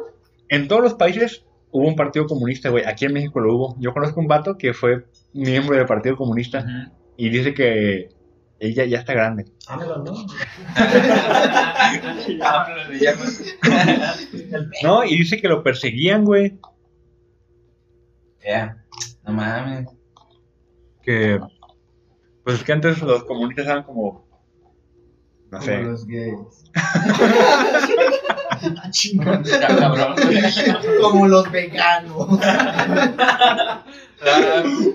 [0.49, 2.86] en todos los países hubo un Partido Comunista, güey.
[2.86, 3.75] Aquí en México lo hubo.
[3.80, 6.65] Yo conozco un vato que fue miembro del Partido Comunista
[7.15, 8.10] y dice que
[8.60, 9.45] ella ya está grande.
[9.67, 10.13] Ámelo, ¿no?
[14.84, 16.60] No, y dice que lo perseguían, güey.
[18.43, 18.84] Ya.
[19.25, 19.88] No mames.
[21.02, 21.39] Que.
[22.43, 24.28] Pues es que antes los comunistas eran como.
[25.51, 26.35] No Como los gays.
[28.62, 28.91] Ah.
[31.01, 32.27] Como los veganos.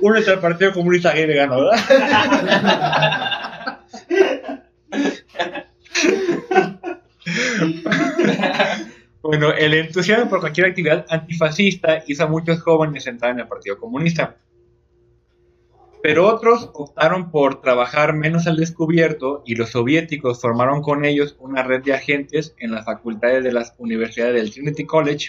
[0.03, 1.79] Uno es el Partido Comunista Gay Vegano, ¿verdad?
[9.23, 13.79] bueno, el entusiasmo por cualquier actividad antifascista hizo a muchos jóvenes entrar en el Partido
[13.79, 14.37] Comunista.
[16.07, 21.63] Pero otros optaron por trabajar menos al descubierto y los soviéticos formaron con ellos una
[21.63, 25.29] red de agentes en las facultades de las universidades del Trinity College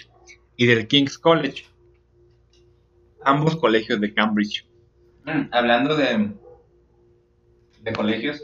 [0.54, 1.64] y del King's College,
[3.24, 4.66] ambos colegios de Cambridge.
[5.24, 6.34] Mm, Hablando de,
[7.82, 8.42] de colegios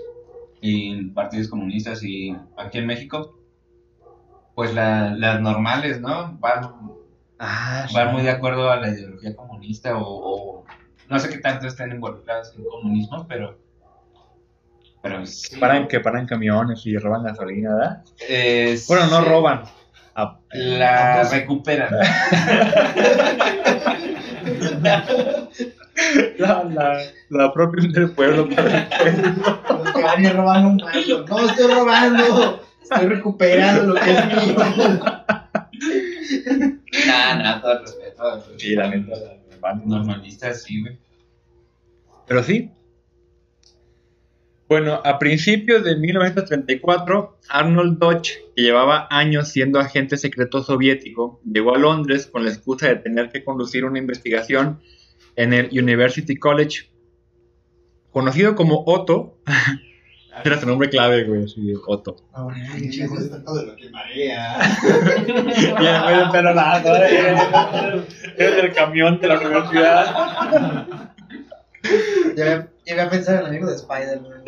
[0.62, 3.38] y partidos comunistas y aquí en México,
[4.54, 6.38] pues la- las normales, ¿no?
[6.38, 6.70] Van,
[7.38, 10.64] Ah, van muy de acuerdo a la ideología comunista o, o
[11.12, 13.58] no sé qué tanto estén involucradas en comunismo, pero...
[15.02, 15.56] Pero sí.
[15.58, 18.02] Paran, que paran camiones y roban gasolina, ¿verdad?
[18.28, 19.62] Eh, Bueno, no sí, roban.
[20.52, 21.90] La recuperan.
[26.38, 26.98] La, la,
[27.30, 28.46] la propia del pueblo.
[28.46, 31.24] Los que van y roban un banco.
[31.28, 32.62] No estoy robando.
[32.82, 34.56] Estoy recuperando lo que es mío.
[37.06, 38.16] Nada, nada, todo el respeto.
[38.16, 38.58] todo el respeto.
[38.58, 39.14] Sí, la neta.
[39.84, 40.98] Normalistas, sí, güey.
[42.26, 42.70] Pero sí.
[44.68, 51.74] Bueno, a principios de 1934, Arnold Dodge, que llevaba años siendo agente secreto soviético, llegó
[51.74, 54.80] a Londres con la excusa de tener que conducir una investigación
[55.36, 56.90] en el University College.
[58.10, 59.38] Conocido como Otto,
[60.44, 62.16] Era su nombre clave, güey, así, Otto.
[62.32, 62.48] Ah,
[62.90, 64.58] chico, es tanto de lo que marea.
[65.56, 68.04] Y después de pelo largo, ¿eh?
[68.38, 70.86] Eres del camión de la universidad.
[72.36, 74.42] Ya ya había pensado en el amigo de Spider-Man.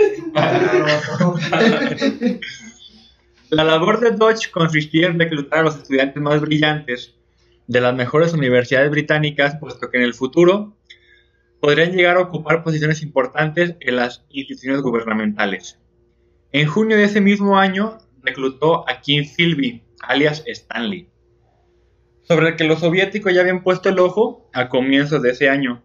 [3.51, 7.15] La labor de Dodge consistía en reclutar a los estudiantes más brillantes
[7.67, 10.77] de las mejores universidades británicas, puesto que en el futuro
[11.65, 15.81] podrían llegar a ocupar posiciones importantes en las instituciones gubernamentales.
[16.53, 21.09] En junio de ese mismo año reclutó a Kim Philby, alias Stanley,
[22.21, 25.83] sobre el que los soviéticos ya habían puesto el ojo a comienzos de ese año,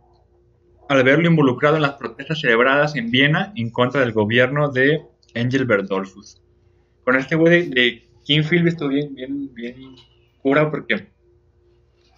[0.89, 5.85] al verlo involucrado en las protestas celebradas en Viena en contra del gobierno de Engelbert
[5.85, 6.41] Dollfuss.
[7.05, 9.95] Con este güey de, de Kim Philby estuvo bien, bien, bien
[10.41, 11.07] cura porque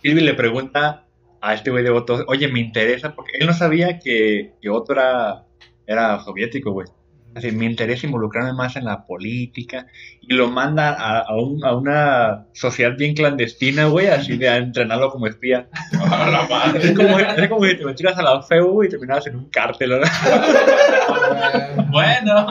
[0.01, 1.05] Philby le pregunta
[1.41, 4.93] a este güey de Otto, oye, me interesa, porque él no sabía que, que Otto
[4.93, 5.43] era,
[5.87, 6.87] era soviético, güey.
[7.33, 9.87] Así, me interesa involucrarme más en la política.
[10.19, 14.57] Y lo manda a, a, un- a una sociedad bien clandestina, güey, así de a
[14.57, 15.69] entrenarlo como espía.
[16.11, 16.89] A la madre.
[16.89, 19.91] Es como, es como si te metieras a la güey, y terminabas en un cártel,
[19.91, 19.97] ¿no?
[21.91, 22.47] Bueno.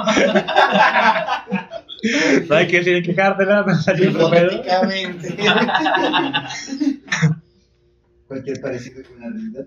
[2.49, 3.49] ¿Sabes qué decir en qué cártel?
[3.49, 3.65] no?
[4.03, 5.37] Hipotéticamente.
[8.31, 9.67] Cualquier parecido con la realidad.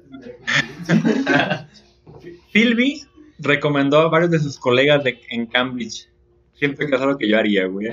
[2.54, 3.04] Philby
[3.40, 6.08] recomendó a varios de sus colegas de, en Cambridge.
[6.54, 7.90] Siempre que es algo que yo haría, güey.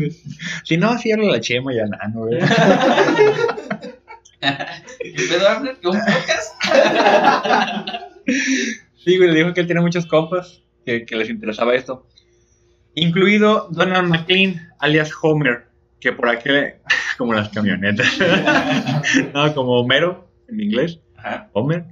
[0.64, 2.40] si no, cierro la chema ya nada, güey.
[4.40, 5.78] ¿Qué pedo, Abner?
[5.80, 6.56] ¿Qué un podcast?
[8.96, 12.08] Sí, güey, le dijo que él tiene muchos compas que, que les interesaba esto.
[12.96, 15.68] Incluido Donald McLean, alias Homer,
[16.00, 16.74] que por aquel,
[17.20, 18.18] como las camionetas,
[19.34, 21.50] no, como Homero en inglés, Ajá.
[21.52, 21.84] Homer,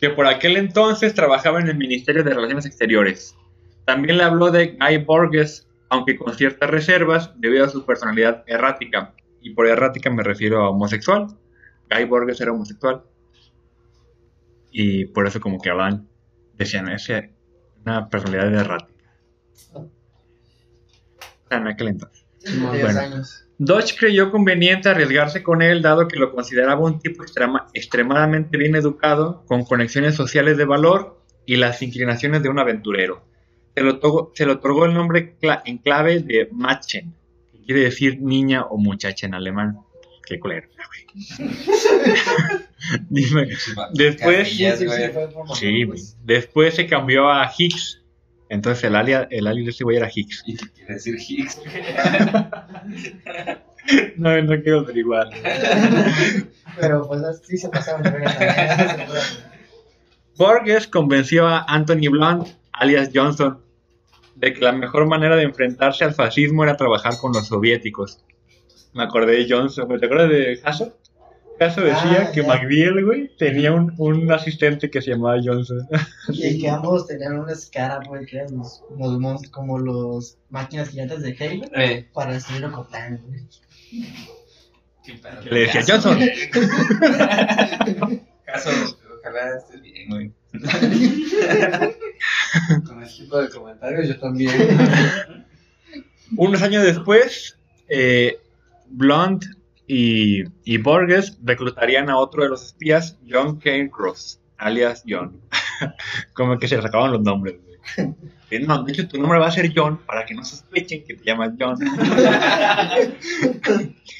[0.00, 3.36] que por aquel entonces trabajaba en el Ministerio de Relaciones Exteriores.
[3.84, 9.14] También le habló de Guy Borges, aunque con ciertas reservas debido a su personalidad errática.
[9.40, 11.28] Y por errática me refiero a homosexual.
[11.88, 13.04] Guy Borges era homosexual.
[14.72, 16.08] Y por eso como que hablan,
[16.54, 17.08] decían, es
[17.86, 19.04] una personalidad errática.
[19.72, 19.88] O
[21.48, 22.26] sea, en aquel entonces.
[22.42, 23.00] Diez Bueno.
[23.00, 23.47] años.
[23.58, 28.76] Dodge creyó conveniente arriesgarse con él dado que lo consideraba un tipo extrema- extremadamente bien
[28.76, 33.24] educado, con conexiones sociales de valor y las inclinaciones de un aventurero.
[33.74, 37.14] Se le otorgó, se le otorgó el nombre cla- en clave de Mädchen,
[37.52, 39.78] que quiere decir niña o muchacha en alemán.
[40.24, 40.68] Qué culero.
[43.08, 43.48] Dime,
[43.94, 44.86] Después- Sí, sí,
[45.54, 48.02] sí, Después se cambió a Higgs.
[48.48, 50.42] Entonces el alias, el alias de ese güey era Higgs.
[50.46, 51.60] ¿Y qué quiere decir Higgs?
[54.16, 55.28] No, no quiero averiguar.
[56.78, 58.02] Pero pues sí se pasaron.
[60.36, 63.62] Borges convenció a Anthony Blunt, alias Johnson,
[64.36, 68.22] de que la mejor manera de enfrentarse al fascismo era trabajar con los soviéticos.
[68.92, 69.88] Me acordé de Johnson.
[69.98, 70.94] ¿te acuerdas de Hasso?
[71.60, 72.46] Hasso decía Ah, que ya.
[72.48, 75.86] McBeal, güey, tenía un, un asistente que se llamaba Johnson.
[76.28, 80.88] Y que ambos tenían una escara, güey, que eran los, como, los, como los máquinas
[80.90, 83.40] gigantes de Halo Eh, para destruir Ocotlán, güey.
[85.04, 85.40] qué pedo.
[85.42, 86.18] Que le decía Johnson.
[88.44, 88.70] Caso,
[89.18, 90.32] ojalá estés bien, güey.
[92.86, 94.52] Con ese tipo de comentarios yo también.
[96.36, 97.56] Unos años después,
[97.88, 98.38] eh,
[98.88, 99.44] Blunt
[99.88, 105.40] y, y Borges reclutarían a otro de los espías, John Cairncross, alias John.
[106.34, 107.56] Como que se le sacaban los nombres.
[107.96, 108.14] güey.
[108.50, 111.12] Eh, No, de hecho tu nombre va a ser John para que no sospechen que
[111.16, 111.76] te llamas John.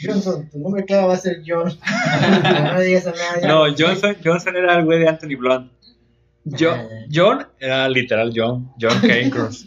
[0.04, 1.72] Johnson, tu nombre claro va a ser John.
[2.74, 3.48] no digas a nadie.
[3.48, 5.72] No, Johnson, Johnson era el güey de Anthony Blunt.
[6.44, 6.76] Jo-
[7.10, 9.66] John era literal John, John Cairncross.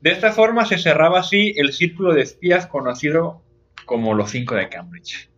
[0.00, 3.42] De esta forma se cerraba así el círculo de espías conocido
[3.84, 5.28] como los cinco de Cambridge.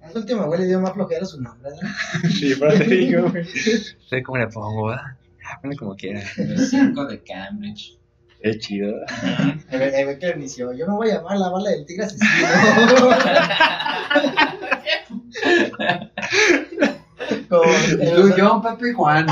[0.00, 1.88] Al último, güey, le dio más flojera su nombre, ¿no?
[2.30, 3.44] Sí, pero te digo, güey.
[4.08, 5.16] Sé cómo le pongo, ¿verdad?
[5.60, 6.22] Ponle como quiera.
[6.36, 7.98] Los cinco de Cambridge.
[8.40, 8.94] Es chido.
[8.98, 9.56] ¿verdad?
[9.70, 10.72] A ver, a ver qué inició.
[10.72, 12.28] Yo me voy a llamar la bala del tigre asesino.
[17.48, 19.26] como, Tú, John, Pepe y Juan.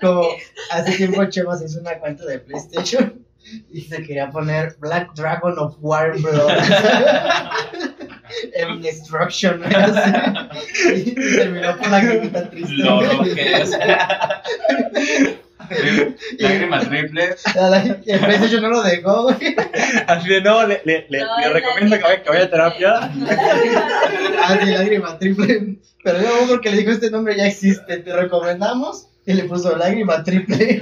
[0.00, 0.26] como
[0.72, 3.24] hace tiempo Chema se hizo una cuenta de PlayStation
[3.70, 6.50] y se quería poner Black Dragon of War Blood.
[8.54, 9.62] en Destruction.
[9.64, 10.10] así.
[10.94, 12.74] Y terminó por la grimita triste.
[12.74, 13.70] Lo, lo que es.
[16.38, 17.36] Lágrima triple.
[18.06, 19.56] El PlayStation no lo dejó, güey.
[20.06, 22.94] Así de no, le, le, le, No, le recomiendo que vaya, que vaya a terapia.
[24.44, 25.76] Ah, sí, lágrima triple.
[26.02, 29.08] Pero no, porque le dijo este nombre ya existe, te recomendamos.
[29.26, 30.80] Y le puso lágrima triple.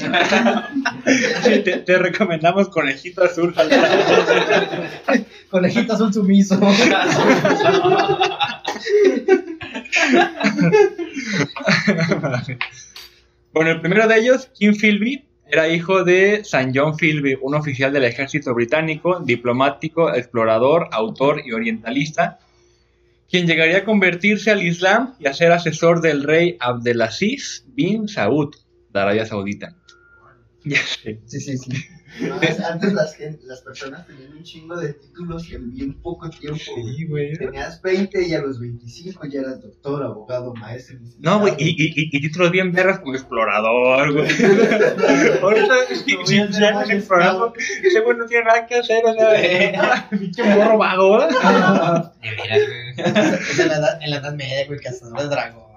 [1.44, 3.54] Te, te recomendamos Conejito Azul.
[5.50, 6.58] Conejito azul sumiso.
[13.52, 17.92] bueno, el primero de ellos, Kim Philby, era hijo de San John Philby, un oficial
[17.92, 22.38] del ejército británico, diplomático, explorador, autor y orientalista,
[23.30, 28.54] quien llegaría a convertirse al Islam y a ser asesor del rey Abdelaziz bin Saud
[28.92, 29.76] de Arabia Saudita.
[30.64, 31.20] Ya sé.
[31.26, 31.70] Sí, sí, sí.
[32.70, 36.58] Antes las, las personas tenían un chingo de títulos en bien poco tiempo.
[36.58, 37.34] Sí, güey.
[37.34, 40.98] Tenías 20 y a los 25 ya eras doctor, abogado, maestro.
[41.18, 44.28] No, güey, y, y, y, y títulos bien vergas como explorador, güey.
[45.42, 50.42] Ahorita, si, si eres explorador, ese güey no tiene nada que hacer, o sea, pinche
[50.42, 51.22] morro vago,
[52.22, 55.70] en la edad, en la edad media, güey, cazador de dragones.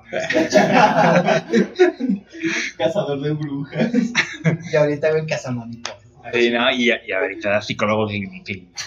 [2.77, 3.91] Cazador de brujas.
[4.71, 5.91] Y ahorita, güey, cazamonito.
[6.31, 8.45] Sí, no, y, y ahorita psicólogo clínico.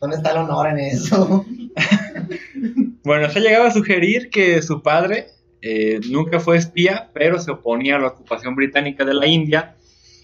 [0.00, 1.44] ¿Dónde está el honor en eso?
[3.02, 5.28] Bueno, se llegaba a sugerir que su padre
[5.62, 9.76] eh, nunca fue espía, pero se oponía a la ocupación británica de la India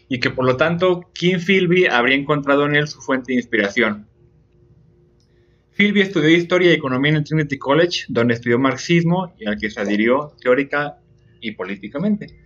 [0.08, 4.06] y que por lo tanto King Philby habría encontrado en él su fuente de inspiración.
[5.72, 9.70] Philby estudió historia y economía en el Trinity College, donde estudió marxismo y al que
[9.70, 10.98] se adhirió teórica
[11.40, 12.45] y políticamente.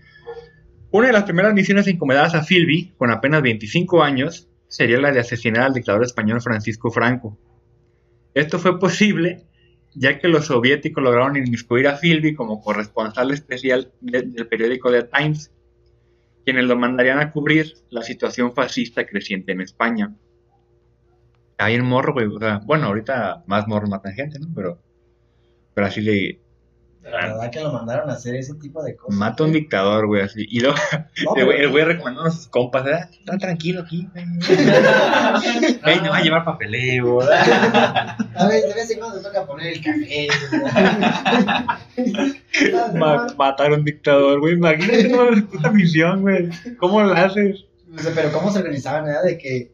[0.92, 5.20] Una de las primeras misiones encomendadas a Philby, con apenas 25 años, sería la de
[5.20, 7.38] asesinar al dictador español Francisco Franco.
[8.34, 9.44] Esto fue posible
[9.94, 15.04] ya que los soviéticos lograron inmiscuir a Philby como corresponsal especial de- del periódico The
[15.04, 15.52] Times,
[16.44, 20.14] quienes lo mandarían a cubrir la situación fascista creciente en España.
[21.58, 24.46] Ahí en morro, güey, o sea, bueno, ahorita más morros matan gente, ¿no?
[24.54, 24.80] Pero,
[25.74, 26.39] pero así le
[27.02, 29.16] La verdad que lo mandaron a hacer ese tipo de cosas.
[29.16, 30.46] mata a un dictador, güey, así.
[30.48, 30.76] Y luego
[31.24, 33.08] No, el güey, pero- el güey recomendando a sus compas, ¿verdad?
[33.10, 34.24] Están tranquilo aquí, güey.
[35.86, 38.16] Ey, no va a llevar papeleo, ¿verdad?
[38.36, 40.28] A ver, de vez en cuando toca poner el café.
[42.94, 44.54] Ma- matar a un dictador, güey.
[44.54, 46.48] Imagínate la puta misión, güey.
[46.78, 47.64] ¿Cómo lo haces?
[48.14, 49.24] Pero cómo se organizaban, ¿verdad?
[49.24, 49.72] De que,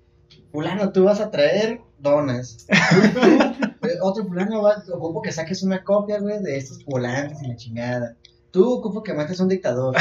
[0.52, 2.66] fulano, tú vas a traer donas.
[4.16, 8.16] Otro fulano va, ocupo que saques una copia, güey, de estos volantes y la chingada.
[8.50, 9.94] Tú ocupo que mates a un dictador.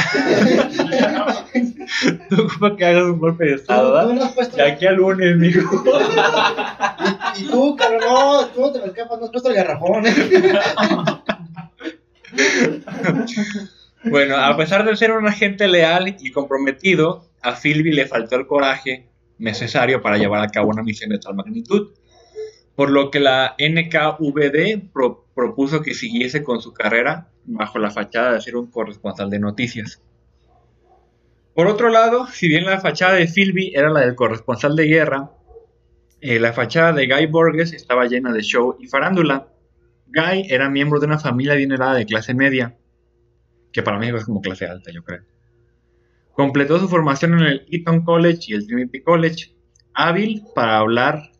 [2.30, 4.14] Tú ocupas que hagas un golpe de estado, tú ¿verdad?
[4.14, 4.56] no has puesto.
[4.56, 5.60] De aquí al lunes, mijo.
[7.38, 10.04] Y, y tú, cabrón, no, tú no te me escapas, no has puesto el garrafón.
[14.04, 18.46] Bueno, a pesar de ser un agente leal y comprometido, a Philby le faltó el
[18.46, 21.90] coraje necesario para llevar a cabo una misión de tal magnitud,
[22.76, 28.34] por lo que la NKVD pro- propuso que siguiese con su carrera bajo la fachada
[28.34, 30.02] de ser un corresponsal de noticias.
[31.54, 35.30] Por otro lado, si bien la fachada de Philby era la del corresponsal de guerra,
[36.20, 39.48] eh, la fachada de Guy Borges estaba llena de show y farándula.
[40.08, 42.76] Guy era miembro de una familia adinerada de clase media,
[43.72, 45.22] que para México es como clase alta, yo creo.
[46.32, 49.54] Completó su formación en el Eton College y el Trinity College,
[49.94, 51.30] hábil para hablar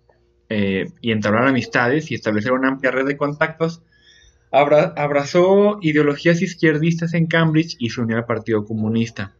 [0.49, 3.83] eh, y entablar amistades y establecer una amplia red de contactos.
[4.53, 9.35] Abra- abrazó ideologías izquierdistas en Cambridge y se unió al Partido Comunista.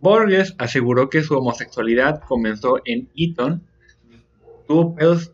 [0.00, 3.62] Borges aseguró que su homosexualidad comenzó en Eton.
[4.66, 5.32] Tuvo pedos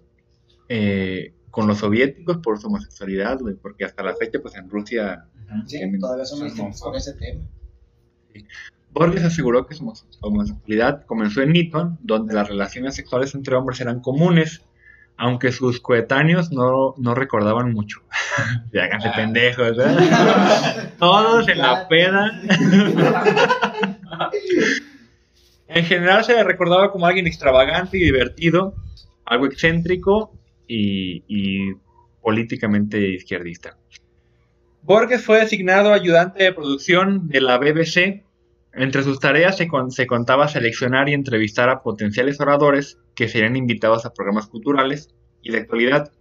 [0.68, 5.24] eh, con los soviéticos por su homosexualidad, porque hasta la fecha, pues en Rusia
[5.66, 7.40] Sí, todavía son con ese tema.
[8.92, 13.80] Borges aseguró que su homo- homosexualidad comenzó en Eton, donde las relaciones sexuales entre hombres
[13.80, 14.62] eran comunes,
[15.18, 18.00] aunque sus coetáneos no, no recordaban mucho.
[18.72, 20.92] Háganse pendejos, ¿eh?
[20.98, 22.40] Todos en la peda.
[25.68, 28.74] en general se le recordaba como alguien extravagante y divertido,
[29.26, 30.32] algo excéntrico
[30.68, 31.74] y, y
[32.22, 33.76] políticamente izquierdista.
[34.82, 38.22] Borges fue designado ayudante de producción de la BBC.
[38.78, 43.56] Entre sus tareas se, con- se contaba seleccionar y entrevistar a potenciales oradores que serían
[43.56, 46.12] invitados a programas culturales y de actualidad.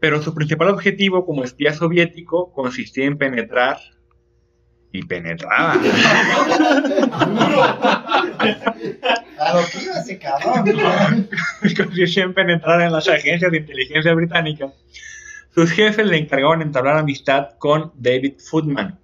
[0.00, 3.78] Pero su principal objetivo como espía soviético consistía en penetrar
[4.92, 5.74] y penetraba.
[10.20, 11.28] Cabrón.
[11.76, 14.72] consistía en penetrar en las agencias de inteligencia británicas.
[15.54, 18.98] Sus jefes le encargaban entablar amistad con David Footman,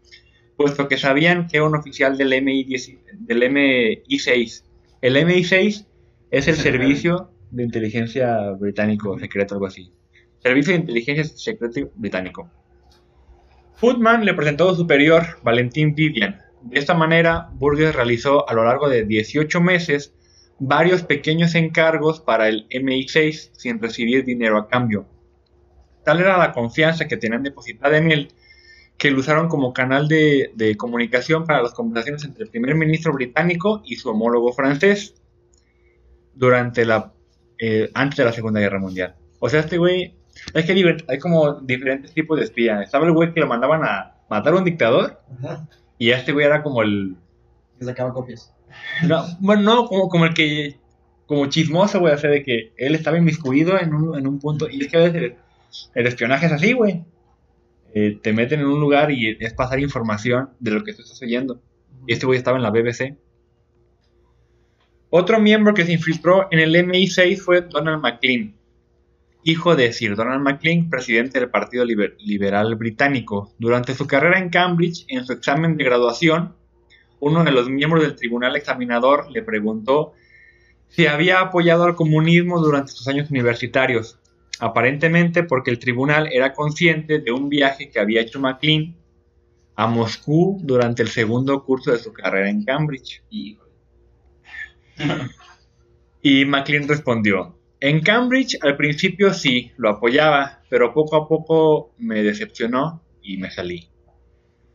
[0.57, 4.65] puesto que sabían que era un oficial del, MI10 del MI6.
[5.01, 5.87] El MI6
[6.31, 9.93] es el servicio de inteligencia británico secreto, algo así.
[10.39, 12.51] Servicio de inteligencia secreto británico.
[13.77, 18.65] Footman le presentó a su superior, Valentín Vivian, De esta manera, Burgess realizó a lo
[18.65, 20.15] largo de 18 meses
[20.59, 25.07] varios pequeños encargos para el MI6 sin recibir dinero a cambio.
[26.05, 28.29] Tal era la confianza que tenían depositada en él
[28.99, 33.12] que lo usaron como canal de, de comunicación para las conversaciones entre el primer ministro
[33.12, 35.14] británico y su homólogo francés
[36.34, 37.12] durante la
[37.59, 39.14] eh, antes de la Segunda Guerra Mundial.
[39.38, 40.14] O sea, este güey,
[40.53, 42.82] es que hay como diferentes tipos de espía.
[42.82, 45.68] Estaba el güey que lo mandaban a matar a un dictador Ajá.
[45.99, 47.16] y este güey era como el
[47.78, 48.53] Que sacaba copias.
[49.07, 50.76] no, bueno, no, como, como el que
[51.26, 54.68] como chismoso, güey, o sea, de que él estaba inmiscuido en un, en un punto
[54.68, 55.36] y es que a veces el,
[55.95, 57.05] el espionaje es así, güey.
[57.95, 61.22] Eh, te meten en un lugar y es pasar información de lo que tú estás
[61.22, 61.62] oyendo.
[62.07, 63.16] Y este güey estaba en la BBC.
[65.11, 68.57] Otro miembro que se infiltró en el MI6 fue Donald MacLean,
[69.45, 73.53] hijo de Sir Donald MacLean, presidente del Partido Liber- Liberal Británico.
[73.59, 76.57] Durante su carrera en Cambridge, en su examen de graduación,
[77.20, 80.14] uno de los miembros del tribunal examinador le preguntó
[80.88, 84.18] si había apoyado al comunismo durante sus años universitarios,
[84.61, 88.97] aparentemente porque el tribunal era consciente de un viaje que había hecho MacLean
[89.77, 93.23] a Moscú durante el segundo curso de su carrera en Cambridge.
[96.23, 102.23] Y MacLean respondió, en Cambridge al principio sí, lo apoyaba, pero poco a poco me
[102.23, 103.91] decepcionó y me salí.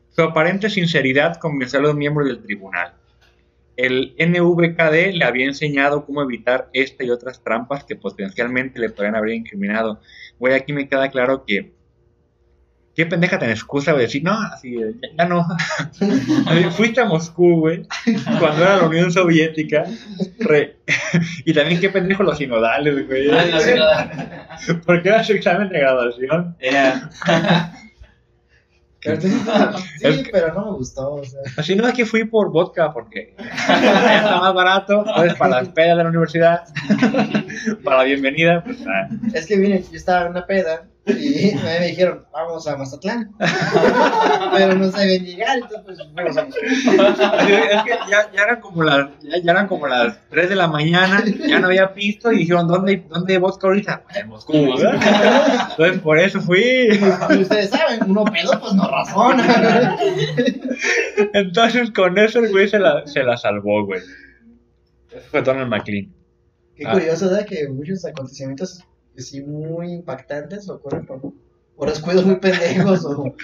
[0.10, 2.99] Su aparente sinceridad convenció a los miembros del tribunal.
[3.80, 9.16] El NVKD le había enseñado cómo evitar esta y otras trampas que potencialmente le podrían
[9.16, 10.02] haber incriminado.
[10.38, 11.72] Güey, aquí me queda claro que...
[12.94, 15.48] ¿Qué pendeja tan excusa de decir, no, así, ya, ya no.
[16.72, 17.88] Fuiste a Moscú, güey,
[18.38, 19.86] cuando era la Unión Soviética.
[20.40, 20.76] Re-
[21.46, 23.28] y también qué pendejo los sinodales, güey.
[23.30, 24.60] Nada.
[24.86, 26.58] Porque era su examen de graduación.
[26.60, 27.10] Era.
[30.00, 31.14] Sí, pero no me gustó.
[31.14, 31.41] O sea.
[31.58, 35.06] Así no, aquí fui por vodka porque era más barato.
[35.08, 36.64] Entonces, para las pedas de la universidad,
[37.84, 41.88] para la bienvenida, pues, ah, Es que vine, yo estaba en una peda y me
[41.88, 43.32] dijeron, vamos a Mazatlán.
[44.54, 49.10] pero no sabían llegar, entonces pues fuimos a es que ya, ya eran como las
[49.22, 52.68] ya, ya eran como las 3 de la mañana, ya no había pisto y dijeron,
[52.68, 54.04] ¿dónde, dónde hay vodka ahorita?
[54.04, 55.70] Pues en Moscú, ¿verdad?
[55.72, 56.89] Entonces por eso fui.
[57.30, 59.97] Y ustedes saben, uno pedo pues no razona.
[61.34, 64.02] Entonces con eso el güey se la, se la salvó, güey.
[65.12, 66.14] Eso fue Donald McLean.
[66.76, 66.93] Qué Ah.
[66.93, 67.45] curioso, ¿verdad?
[67.45, 68.84] Que muchos acontecimientos
[69.20, 71.22] así muy impactantes ocurren por,
[71.76, 73.36] por descuidos muy pendejos o...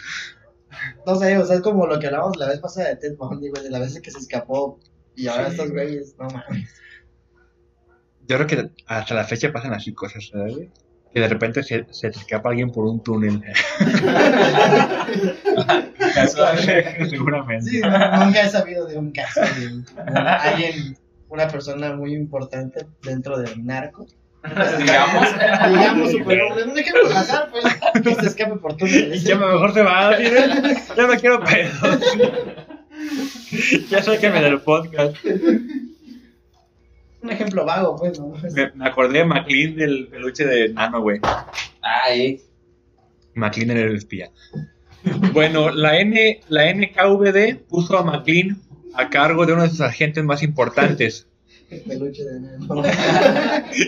[1.05, 3.49] No sé, o sea, es como lo que hablamos la vez pasada de Ted Bundy,
[3.49, 4.79] güey, de la vez que se escapó
[5.15, 5.51] y ahora Sí.
[5.51, 6.69] estos güeyes, no mames.
[8.27, 10.55] Yo creo que hasta la fecha pasan así cosas, ¿sabes?
[10.55, 10.69] güey?
[11.13, 13.41] Que de repente se, se te escapa alguien por un túnel.
[17.09, 17.69] Seguramente.
[17.71, 19.85] Sí, no, nunca he sabido de un caso de un-
[20.17, 20.97] alguien,
[21.29, 24.05] una persona muy importante dentro del narco.
[24.77, 25.27] Digamos.
[25.69, 27.65] Digamos, super, un ejemplo al azar, pues,
[28.03, 29.23] que se escape por túneles.
[29.23, 30.17] Ya mejor se va, ¿no?
[30.19, 32.01] ya no quiero pedos.
[33.89, 35.17] ya sáquenme del podcast.
[37.21, 38.33] Un ejemplo vago, pues, ¿no?
[38.53, 41.19] Me, me acordé de McLean del peluche de Nano, güey.
[41.81, 42.41] Ay,
[43.33, 44.31] McLean era el espía.
[45.33, 48.57] Bueno, la, N, la NKVD puso a McLean
[48.95, 51.27] a cargo de uno de sus agentes más importantes.
[51.69, 52.83] El peluche de neno.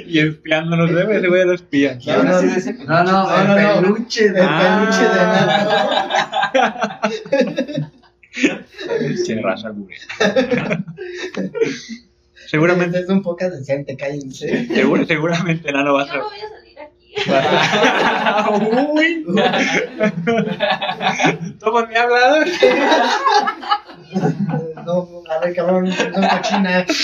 [0.08, 1.08] y espiándonos, ¿eh?
[1.18, 2.00] ese güey era espía.
[2.08, 2.74] No, no, ese?
[2.74, 3.82] No, no, no, no, el no.
[3.82, 4.40] peluche El de.
[4.42, 5.70] peluche de neno.
[9.26, 9.96] Che, raza, güey.
[12.48, 14.68] Seguramente, Es un poco decente, cállense.
[14.68, 16.22] seguro- seguramente Nano va a Yo ser.
[16.22, 16.98] no voy a salir aquí.
[18.92, 19.26] Uy.
[21.60, 22.36] ¿Cómo me ha hablado?
[24.88, 26.86] No, a ver, cabrón, no cochina.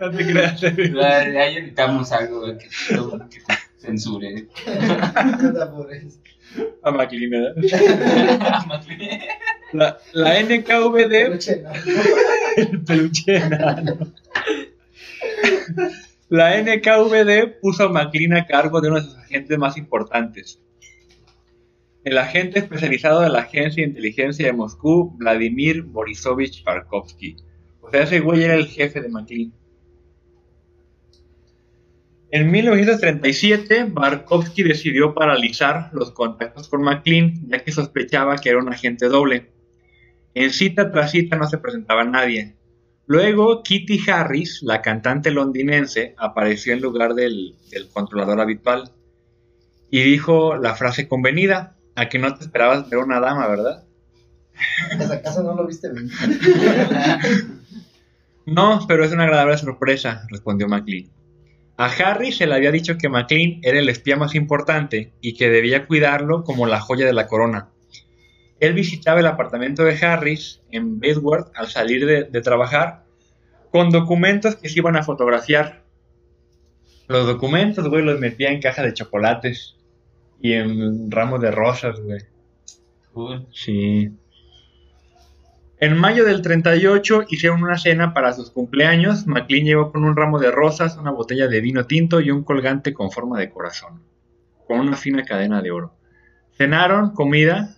[0.00, 0.62] No te creas.
[0.64, 4.48] Ahí editamos algo que, que te censure.
[6.82, 7.54] A McLean, ¿verdad?
[9.72, 11.72] La, la NKVD, Peluche de neno.
[12.56, 13.98] el peluche enano.
[16.28, 20.58] La NKVD puso a McLean a cargo de uno de sus agentes más importantes.
[22.02, 27.36] El agente especializado de la Agencia de Inteligencia de Moscú, Vladimir Borisovich Barkovsky.
[27.82, 29.52] O sea, ese güey era el jefe de McLean.
[32.30, 38.72] En 1937, Barkovsky decidió paralizar los contactos con McLean, ya que sospechaba que era un
[38.72, 39.50] agente doble.
[40.32, 42.54] En cita tras cita no se presentaba nadie.
[43.06, 47.56] Luego, Kitty Harris, la cantante londinense, apareció en lugar del
[47.92, 48.92] controlador habitual
[49.90, 53.84] y dijo la frase convenida, a que no te esperabas ver una dama, ¿verdad?
[55.12, 56.12] ¿Acaso no lo viste venir?
[58.46, 61.08] No, pero es una agradable sorpresa, respondió McLean.
[61.76, 65.50] A Harry se le había dicho que McLean era el espía más importante y que
[65.50, 67.68] debía cuidarlo como la joya de la corona.
[68.58, 73.04] Él visitaba el apartamento de Harris en Bedworth al salir de, de trabajar
[73.70, 75.84] con documentos que se iban a fotografiar.
[77.06, 79.76] Los documentos, güey, los metía en caja de chocolates
[80.40, 82.20] y en ramos de rosas, güey.
[83.12, 83.46] Cool.
[83.52, 84.12] Sí.
[85.78, 89.26] En mayo del 38 hicieron una cena para sus cumpleaños.
[89.26, 92.92] McLean llegó con un ramo de rosas, una botella de vino tinto y un colgante
[92.92, 94.02] con forma de corazón,
[94.66, 95.94] con una fina cadena de oro.
[96.52, 97.76] Cenaron comida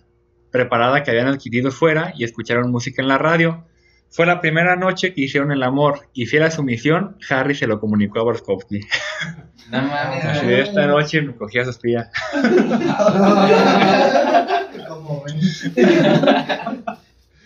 [0.51, 3.65] preparada que habían adquirido fuera y escucharon música en la radio.
[4.13, 7.65] Fue la primera noche que hicieron el amor y fiel a su misión, Harry se
[7.65, 8.81] lo comunicó a Borskovsky.
[9.71, 10.23] No mames.
[10.23, 12.11] Así de esta noche me cogí a su espía.
[14.87, 15.39] Como ven.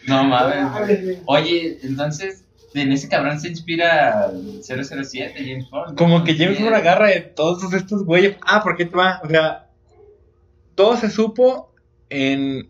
[0.08, 1.20] No mames.
[1.26, 2.44] Oye, entonces,
[2.74, 4.30] en ese cabrón se inspira
[4.62, 5.98] 007, James Bond.
[5.98, 8.36] Como que James Bond agarra de todos estos güeyes.
[8.42, 9.22] Ah, ¿por qué te va?
[9.24, 9.70] O sea,
[10.76, 11.74] todo se supo
[12.10, 12.70] en.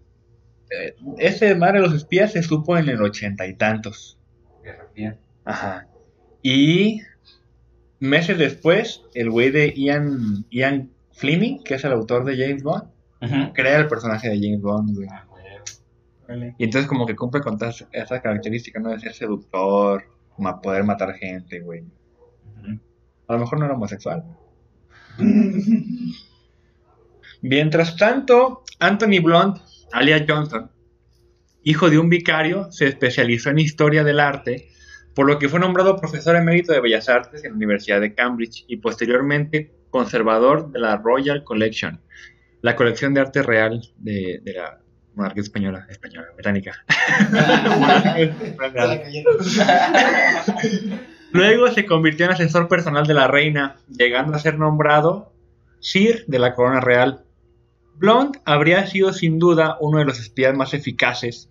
[1.17, 4.17] Ese mar de los espías se supo en el ochenta y tantos.
[4.63, 5.17] Guerra Fría.
[5.45, 5.87] Ajá.
[6.41, 7.01] Y
[7.99, 12.89] meses después, el güey de Ian, Ian Fleming, que es el autor de James Bond,
[13.53, 15.07] crea el personaje de James Bond, güey.
[15.11, 15.23] Ah.
[16.57, 18.89] Y entonces como que cumple con todas esas características, ¿no?
[18.89, 20.03] De ser seductor,
[20.37, 21.85] ma- poder matar gente, güey.
[23.29, 24.23] A lo mejor no era homosexual.
[27.41, 29.57] Mientras tanto, Anthony Blunt,
[29.91, 30.71] alias Johnson,
[31.63, 34.69] hijo de un vicario, se especializó en historia del arte,
[35.13, 38.65] por lo que fue nombrado profesor emérito de Bellas Artes en la Universidad de Cambridge
[38.67, 42.01] y posteriormente conservador de la Royal Collection,
[42.61, 44.79] la colección de arte real de, de la
[45.17, 46.85] monarquía española, española, británica.
[51.31, 55.33] Luego se convirtió en asesor personal de la reina, llegando a ser nombrado
[55.79, 57.23] Sir de la Corona Real.
[57.97, 61.49] Blount habría sido sin duda uno de los espías más eficaces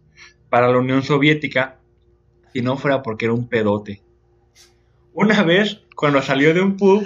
[0.49, 1.77] para la Unión Soviética
[2.53, 4.03] si no fuera porque era un pedote.
[5.13, 7.03] Una vez, cuando salió de un pub,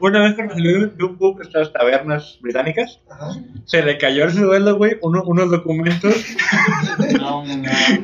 [0.00, 3.30] una vez cuando salió de un pub de estas tabernas británicas, Ajá.
[3.64, 6.14] se le cayó al suelo, güey, uno- unos documentos
[7.20, 7.44] No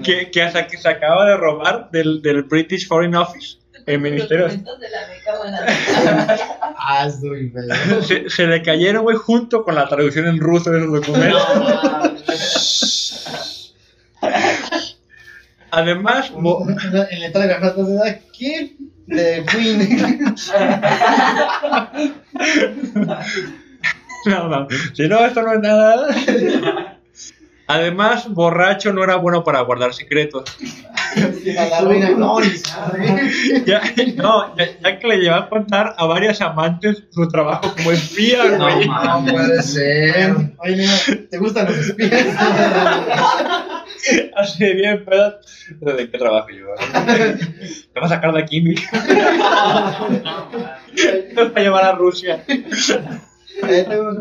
[0.03, 4.45] que, que hasta que se acaba de robar del, del British Foreign Office, el ministerio.
[4.49, 6.59] Documentos de la beca
[8.03, 11.43] Se, se le cayeron, güey, junto con la traducción en ruso de esos documentos.
[11.55, 12.13] No.
[15.75, 18.77] Además, En la entrada de frase, ¿de quién?
[19.07, 20.37] De Queen.
[24.27, 26.09] no, no, si no, esto no es nada.
[27.69, 30.45] Además, borracho no era bueno para guardar secretos.
[31.59, 32.11] A la reina.
[33.67, 33.81] Ya,
[34.17, 38.45] no, ya, ya que le llevó a contar a varias amantes su trabajo como espía,
[38.57, 38.87] No güey.
[38.87, 39.33] No mames.
[39.33, 40.35] puede ser.
[40.59, 40.93] Oye, niño,
[41.31, 42.13] ¿te gustan los espías?
[44.37, 46.67] Así de bien, pero ¿de qué trabajo yo?
[47.93, 48.75] Te vas a sacar de aquí, mi.
[50.95, 52.45] Te vas a llevar a Rusia.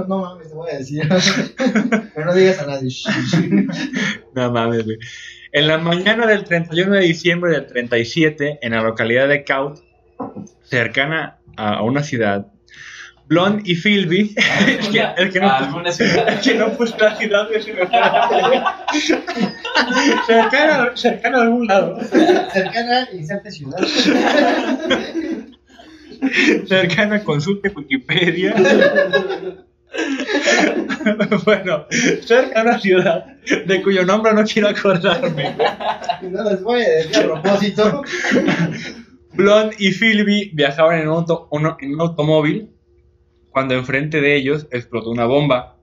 [0.07, 1.07] No mames, te voy a decir.
[2.15, 2.89] Pero no digas a nadie.
[4.33, 4.97] No mames, güey.
[5.53, 9.79] En la mañana del 31 de diciembre del 37, en la localidad de Caut,
[10.63, 12.47] cercana a, una ciudad,
[13.27, 14.33] Blond y Philby,
[14.67, 16.29] es que, el que no, Alguna ciudad.
[16.29, 17.49] el que no puso la ciudad,
[20.25, 21.99] cercana, cercana a algún lado,
[22.53, 23.79] Cercana y cerca ciudad.
[26.67, 28.53] cercana, consulte Wikipedia.
[31.45, 31.85] bueno,
[32.23, 33.25] cerca a una ciudad
[33.65, 35.55] de cuyo nombre no quiero acordarme.
[36.21, 38.03] No les voy a decir a propósito.
[39.33, 41.49] Blond y Philby viajaban en un, auto-
[41.79, 42.69] en un automóvil
[43.49, 45.77] cuando enfrente de ellos explotó una bomba.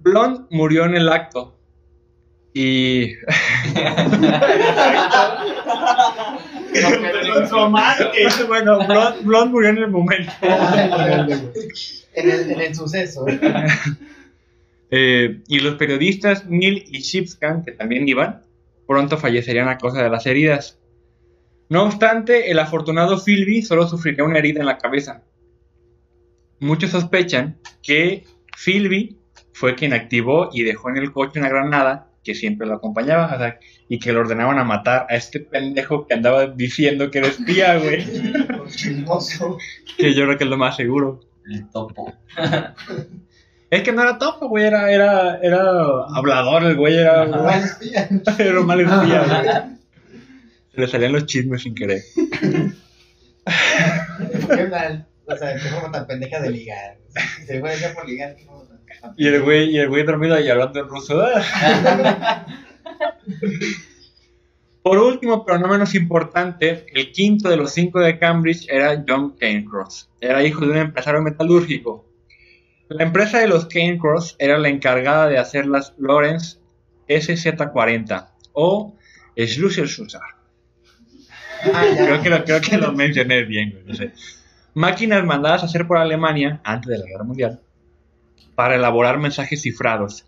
[0.00, 1.56] Blond murió en el acto
[2.54, 3.12] y
[8.46, 8.78] bueno,
[9.22, 10.32] Blond, murió en el momento.
[12.12, 13.24] En el, suceso.
[14.92, 18.42] Eh, y los periodistas Neil y Shipscan, que también iban,
[18.88, 20.80] pronto fallecerían a causa de las heridas.
[21.68, 25.22] No obstante, el afortunado Philby solo sufriría una herida en la cabeza.
[26.58, 28.24] Muchos sospechan que
[28.64, 29.16] Philby
[29.52, 33.38] fue quien activó y dejó en el coche una granada que siempre lo acompañaba, o
[33.38, 33.58] sea,
[33.88, 37.78] y que le ordenaban a matar a este pendejo que andaba diciendo que era espía,
[37.82, 38.04] güey.
[38.68, 39.58] Chismoso.
[39.96, 41.20] que yo creo que es lo más seguro.
[41.50, 42.12] El topo.
[43.70, 45.60] Es que no era tonto, güey, era, era, era
[46.12, 48.08] hablador, el güey era, Mal espía.
[48.40, 49.78] era un mal espía, güey.
[50.74, 52.02] Se le salían los chismes sin querer.
[53.44, 55.06] Qué mal.
[55.24, 56.98] O sea, qué forma tan pendeja de ligar.
[57.46, 58.69] Se fue ya por ligar, qué forma tan.
[59.16, 61.22] Y el güey, y el güey dormido ahí hablando en ruso.
[64.82, 69.36] Por último, pero no menos importante, el quinto de los cinco de Cambridge era John
[69.38, 70.08] Cairncross.
[70.20, 72.06] Era hijo de un empresario metalúrgico.
[72.88, 76.58] La empresa de los Cairncross era la encargada de hacer las Lawrence
[77.08, 78.96] SZ40 o
[79.36, 80.20] Schlusselschusser.
[81.72, 81.84] Ah.
[81.94, 84.12] Creo que, lo, creo que lo mencioné bien, no sé.
[84.72, 87.60] Máquinas mandadas a hacer por Alemania antes de la Guerra Mundial
[88.60, 90.26] para elaborar mensajes cifrados.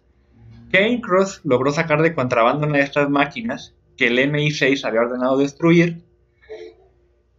[0.72, 6.00] Cairncross logró sacar de contrabando una de estas máquinas que el MI6 había ordenado destruir,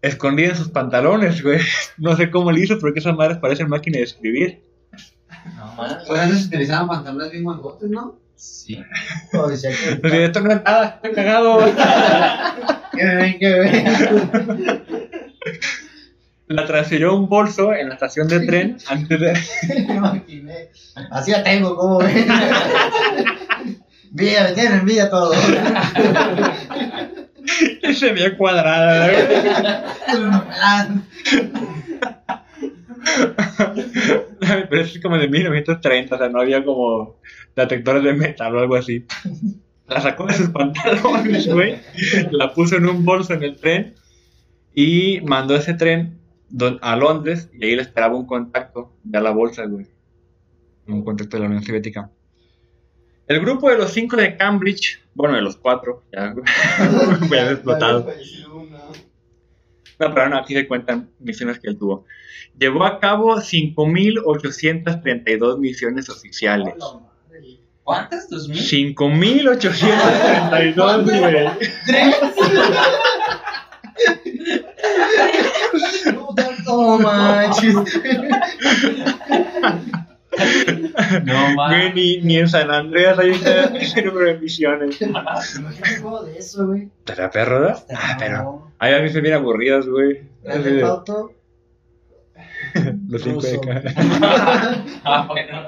[0.03, 1.61] escondida en sus pantalones, güey.
[1.97, 4.61] No sé cómo le hizo, pero que esas madres parecen máquinas de escribir.
[5.55, 5.75] No.
[6.05, 8.19] Pues antes se utilizaban pantalones bien mangotes, ¿no?
[8.35, 8.79] Sí.
[9.33, 9.93] O decía que.
[9.93, 11.59] Entonces, esto no es nada, estoy cagado.
[12.95, 14.83] Que ven, que ven.
[16.53, 19.33] La transfirió a un bolso en la estación de tren antes de...
[19.87, 20.69] Me imaginé.
[21.09, 22.27] Así la tengo, como ven.
[24.11, 25.33] Vida, me tienen envidia todo.
[27.95, 29.25] Se veía cuadrada, güey.
[34.69, 37.15] Pero es como de 1930, o sea, no había como
[37.55, 39.07] detectores de metal o algo así.
[39.87, 41.79] La sacó de sus pantalones, güey.
[42.29, 43.95] La puso en un bolso en el tren
[44.75, 46.19] y mandó ese tren
[46.81, 49.85] a Londres y ahí le esperaba un contacto de la bolsa, güey.
[50.87, 52.09] Un contacto de la Unión Soviética.
[53.27, 56.45] El grupo de los cinco de Cambridge, bueno, de los cuatro, ya, güey,
[57.39, 58.07] había explotado.
[59.99, 62.05] No, pero no, aquí se cuentan misiones que él tuvo.
[62.57, 66.73] Llevó a cabo 5.832 misiones oficiales.
[67.83, 68.29] ¿Cuántas?
[68.29, 68.59] ¿Dos mil?
[68.59, 71.23] 5.832, güey.
[76.81, 77.75] No manches.
[81.23, 81.93] No más.
[81.93, 85.01] ni, ni en San Andreas hay ese, número de misiones.
[85.01, 86.89] Imagínate un juego de eso, güey.
[87.03, 87.83] ¿Te perro, da?
[87.95, 88.71] Ah, pero.
[88.79, 90.21] Hay a veces bien aburridas, güey.
[90.43, 91.33] Grand Theft Auto.
[93.07, 93.69] Los cinco de Ruso.
[93.69, 93.83] acá.
[95.05, 95.67] Ah, bueno.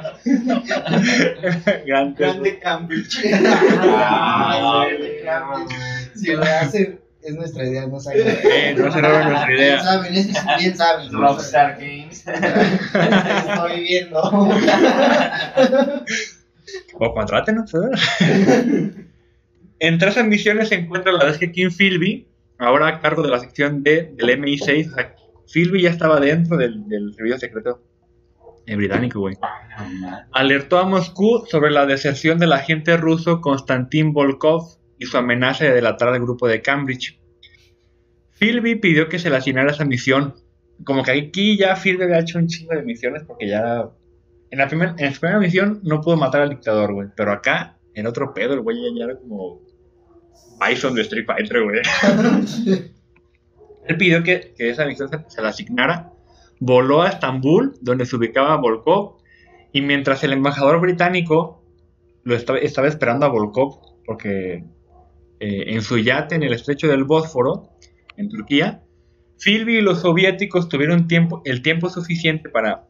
[1.85, 3.21] Gran Grande Cambridge.
[3.33, 6.11] Ah, Grande Cambridge.
[6.15, 6.94] Si lo hacen,
[7.25, 8.21] es nuestra idea, no saben.
[8.27, 9.83] Eh, no se roben nuestra idea.
[9.83, 10.27] saben, es
[10.59, 11.11] bien saben.
[11.11, 12.25] Rockstar Games.
[13.49, 14.21] Estoy viendo.
[16.97, 17.71] O contrátenos.
[19.79, 23.39] Entre esas misiones se encuentra la vez que Kim Philby, ahora a cargo de la
[23.39, 25.15] sección D del MI6, o sea,
[25.53, 27.81] Philby ya estaba dentro del, del servicio secreto
[28.65, 29.37] eh, británico, güey.
[30.31, 35.73] Alertó a Moscú sobre la deserción del agente ruso Konstantin Volkov y su amenaza de
[35.73, 37.19] delatar al grupo de Cambridge.
[38.39, 40.35] Philby pidió que se le asignara esa misión.
[40.83, 43.89] Como que aquí ya Philby había hecho un chingo de misiones porque ya
[44.51, 47.07] en la, primer- en la primera misión no pudo matar al dictador, güey.
[47.15, 49.61] Pero acá, en otro pedo, el güey ya, era como
[50.67, 51.79] Bison de Street Fighter, güey.
[53.87, 56.11] Él pidió que, que esa misión se, se la asignara.
[56.59, 59.17] Voló a Estambul, donde se ubicaba Volkov.
[59.71, 61.63] Y mientras el embajador británico
[62.23, 64.63] lo estaba, estaba esperando a Volkov, porque
[65.39, 67.69] eh, en su yate en el estrecho del Bósforo,
[68.17, 68.83] en Turquía,
[69.37, 71.07] Philby y los soviéticos tuvieron
[71.45, 72.87] el tiempo suficiente para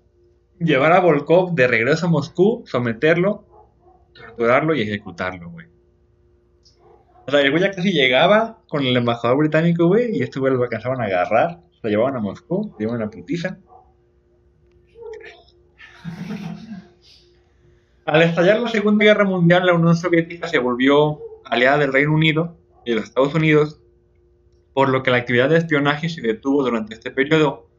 [0.60, 3.46] llevar a Volkov de regreso a Moscú, someterlo,
[4.14, 5.68] torturarlo y ejecutarlo, güey.
[7.28, 10.54] O sea, el güey ya casi llegaba con el embajador británico, güey, y este güey
[10.54, 13.58] lo alcanzaban a agarrar, lo llevaban a Moscú, le llevaban a putiza.
[18.06, 22.58] Al estallar la Segunda Guerra Mundial, la Unión Soviética se volvió aliada del Reino Unido
[22.86, 23.82] y de los Estados Unidos,
[24.74, 27.70] por lo que la actividad de espionaje se detuvo durante este periodo.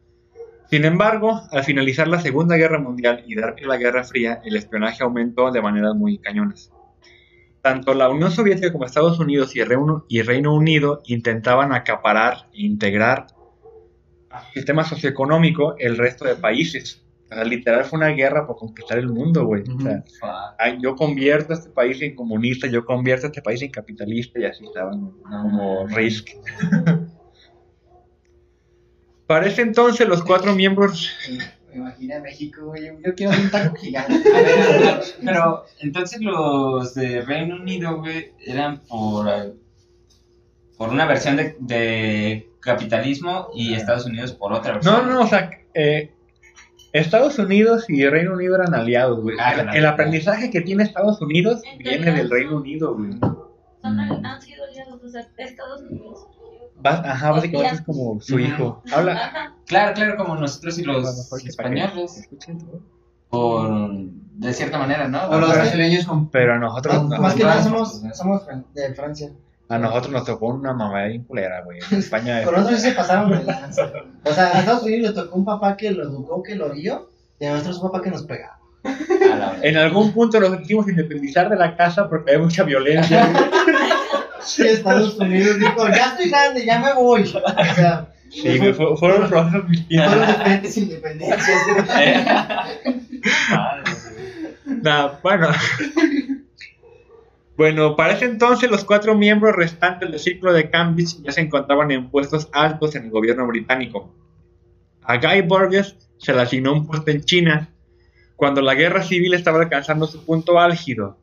[0.70, 4.40] Sin embargo, al finalizar la Segunda Guerra Mundial y dar pie a la Guerra Fría,
[4.44, 6.72] el espionaje aumentó de maneras muy cañonas.
[7.62, 13.26] Tanto la Unión Soviética como Estados Unidos y Reino, Reino Unido intentaban acaparar e integrar
[14.30, 17.05] a su sistema socioeconómico el resto de países.
[17.26, 19.62] O sea, literal fue una guerra por conquistar el mundo, güey.
[19.62, 20.04] O sea,
[20.58, 24.38] ay, yo convierto a este país en comunista, yo convierto a este país en capitalista
[24.38, 26.28] y así estaban como Risk.
[29.26, 31.10] Para ese entonces los cuatro miembros
[31.70, 32.92] Me imagino a México, güey.
[33.04, 34.14] Yo quiero un taco gigante.
[34.14, 39.26] A ver, a ver, pero entonces los de Reino Unido, güey, eran por,
[40.78, 45.08] por una versión de, de capitalismo y Estados Unidos por otra versión.
[45.08, 46.12] No, no, o sea, eh,
[46.98, 49.36] Estados Unidos y Reino Unido eran aliados, güey.
[49.40, 53.12] Ah, El- aprendizaje que tiene Estados Unidos En viene del Reino son- Unido, güey.
[53.82, 56.26] Son, han sido aliados, o sea, Estados Unidos.
[56.84, 58.82] Ajá, básicamente es como su hijo.
[58.92, 59.12] Habla.
[59.14, 59.54] Ajá.
[59.66, 62.28] Claro, claro, como nosotros y los españoles,
[63.28, 63.90] por,
[64.34, 65.24] de cierta manera, ¿no?
[65.28, 66.30] O los brasileños con...
[66.30, 68.42] Pero nosotros, Más, más que nada somos, pues, somos
[68.74, 69.30] de Francia.
[69.68, 71.78] A nosotros nos tocó una mamá bien culera, güey.
[71.90, 73.90] En España Con nosotros sí se pasaron de lanza.
[74.24, 77.10] O sea, a Estados Unidos le tocó un papá que lo educó, que lo vio,
[77.40, 78.58] y a nosotros un papá que nos pegaba.
[79.62, 83.28] En algún punto nos quisimos independizar de la casa porque hay mucha violencia.
[84.46, 87.22] Sí, Estados Unidos dijo, ya estoy grande, ya me voy.
[87.22, 87.26] O
[87.74, 91.50] sea, Sí, güey, fue- fueron los procesos fueron diferentes independencias.
[94.82, 95.48] Nah, bueno.
[97.56, 101.90] Bueno, para ese entonces los cuatro miembros restantes del círculo de Cambridge ya se encontraban
[101.90, 104.14] en puestos altos en el gobierno británico.
[105.02, 107.70] A Guy Burgess se le asignó un puesto en China
[108.36, 111.18] cuando la guerra civil estaba alcanzando su punto álgido.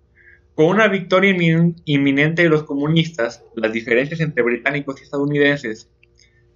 [0.55, 5.89] Con una victoria inmin- inminente de los comunistas, las diferencias entre británicos y estadounidenses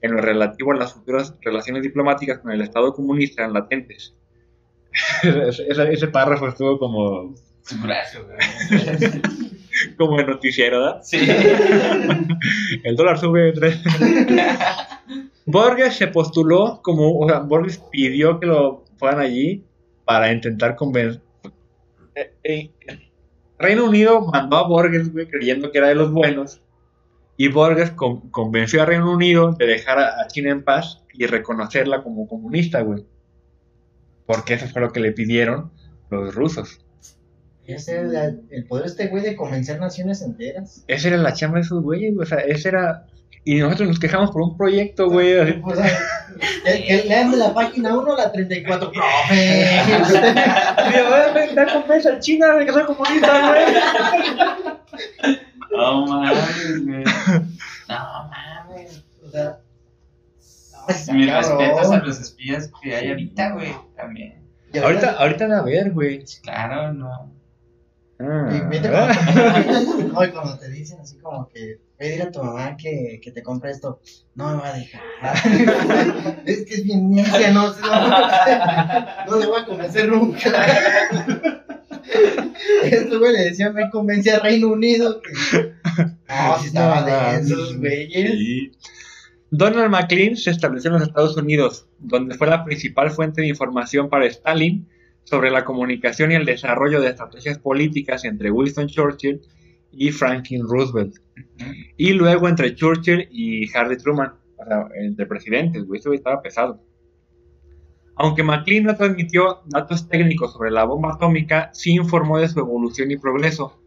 [0.02, 4.16] en lo relativo a las futuras relaciones diplomáticas con el Estado comunista eran latentes.
[5.24, 9.22] ese, ese- ese párrafo estuvo como, Su brazo, güey.
[9.98, 11.02] como el noticiero, ¿verdad?
[11.04, 11.20] Sí.
[12.84, 13.52] El dólar sube.
[13.54, 13.80] tres.
[15.46, 19.64] Borges se postuló como, o sea, Borges pidió que lo fueran allí
[20.06, 21.22] para intentar convencer.
[22.16, 22.72] Eh, eh,
[23.58, 26.62] Reino Unido mandó a Borges, güey, creyendo que era de los buenos.
[27.38, 31.26] Y Borges con- convenció a Reino Unido de dejar a, a China en paz y
[31.28, 33.06] reconocerla como comunista, güey.
[34.26, 35.72] Porque eso fue lo que le pidieron
[36.10, 36.84] los rusos.
[37.68, 40.84] Ese era el, el poder de este güey de convencer naciones enteras.
[40.88, 42.26] Esa era la chamba de esos güeyes, güey.
[42.26, 43.06] O sea, ese era.
[43.44, 45.38] Y nosotros nos quejamos por un proyecto, güey.
[45.38, 46.00] O sea,
[47.06, 48.92] lean de la página 1 a la 34.
[48.92, 49.82] ¡Profe!
[50.92, 53.66] Me voy a inventar convencer a China de que soy comunista, güey.
[55.70, 57.04] No mames, güey.
[57.88, 59.04] No mames.
[59.24, 59.60] O sea,
[61.08, 63.76] no, Mis respetos a los espías que hay ahorita, güey.
[63.96, 64.36] También.
[64.82, 66.24] Ahorita, ahorita a ver, güey.
[66.42, 67.37] Claro, no.
[68.20, 68.50] Ah.
[68.52, 72.32] Y vete cuando, no, y cuando te dicen así como que, voy a ir a
[72.32, 74.00] tu mamá que, que te compre esto,
[74.34, 75.04] no me va a dejar.
[76.46, 80.50] es que es bien necia, no, no, no le voy a convencer nunca.
[82.84, 85.22] Esto, güey, le decía, me convence a Reino Unido.
[85.22, 85.74] Que...
[86.28, 88.32] No, si estaba de esos, güeyes.
[88.32, 88.72] Sí.
[89.52, 94.10] Donald MacLean se estableció en los Estados Unidos, donde fue la principal fuente de información
[94.10, 94.88] para Stalin
[95.28, 99.42] sobre la comunicación y el desarrollo de estrategias políticas entre Winston Churchill
[99.92, 101.16] y Franklin Roosevelt.
[101.98, 106.82] Y luego entre Churchill y Harry Truman, o sea, entre presidentes, eso estaba pesado.
[108.16, 113.12] Aunque MacLean no transmitió datos técnicos sobre la bomba atómica, sí informó de su evolución
[113.12, 113.84] y progreso,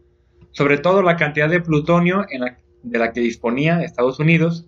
[0.51, 4.67] sobre todo la cantidad de plutonio en la- de la que disponía Estados Unidos.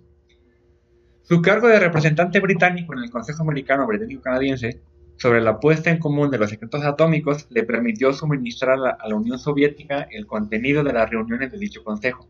[1.22, 4.82] Su cargo de representante británico en el Consejo Americano Británico-Canadiense
[5.18, 9.40] sobre la puesta en común de los secretos atómicos le permitió suministrar a la, Unión
[9.40, 12.28] Soviética el contenido de las reuniones de dicho consejo.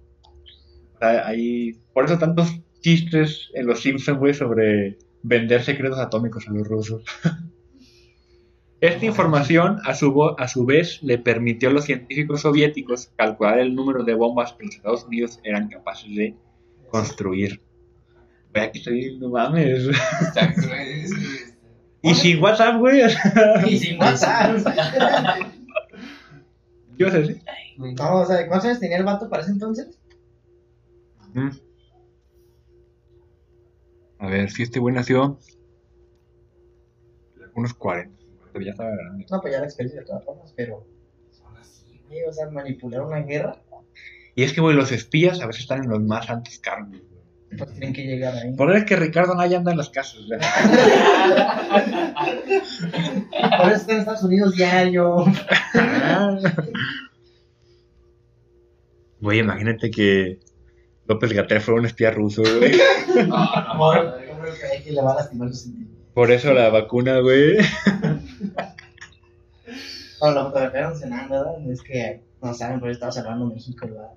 [0.96, 6.52] O sea, hay- por eso tantos chistes en los Simpsons, sobre vender secretos atómicos a
[6.52, 7.04] los rusos.
[8.82, 13.74] Esta información, a su, a su vez, le permitió a los científicos soviéticos calcular el
[13.74, 16.36] número de bombas que los Estados Unidos eran capaces de
[16.90, 17.62] construir.
[18.54, 19.88] Güey, aquí estoy, no mames.
[22.04, 23.02] Y sin WhatsApp, güey.
[23.66, 24.58] Y sin WhatsApp.
[26.98, 27.42] ¿Qué vas a decir?
[27.78, 29.98] No, o sea, ¿cuántos años tenía el vato para ese entonces?
[31.34, 31.50] Mm.
[34.20, 35.40] A ver, si este güey nació.
[37.56, 38.22] Unos 40.
[38.52, 39.26] Pero ya estaba grande.
[39.32, 40.86] No, pues ya la experiencia de todas formas, pero.
[41.32, 43.62] Son así, güey, o sea, manipular una guerra,
[44.36, 46.98] Y es que, güey, los espías a veces están en los más altos cargos.
[47.58, 48.54] Pues tienen que llegar ahí.
[48.54, 50.22] Por eso es que Ricardo Naya anda en las casas.
[53.58, 55.26] Por eso está en Estados Unidos diario.
[59.22, 60.40] Güey, imagínate que
[61.08, 62.74] López Gatel fuera un espía ruso, güey.
[63.32, 64.20] Amor,
[64.84, 65.98] que le va a lastimar sus sentimientos.
[66.14, 67.56] Por eso la vacuna, güey.
[70.22, 71.72] No, lo que me cenando, ¿verdad?
[71.72, 74.10] Es que no saben, por eso estaba salvando México, ¿verdad?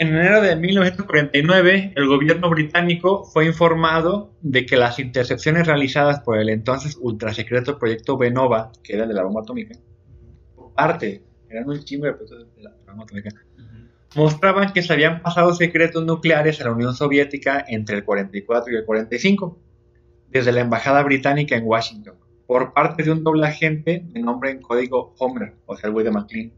[0.00, 6.38] En enero de 1949, el gobierno británico fue informado de que las intercepciones realizadas por
[6.38, 9.76] el entonces ultrasecreto proyecto Benova, que era de la bomba atómica,
[10.54, 13.30] por parte, eran un chingo de proyectos de la bomba atómica,
[14.14, 18.76] mostraban que se habían pasado secretos nucleares a la Unión Soviética entre el 44 y
[18.76, 19.58] el 45.
[20.30, 22.14] desde la embajada británica en Washington
[22.46, 26.04] por parte de un doble agente de nombre en código Homer, o sea, el güey
[26.04, 26.52] de McLean.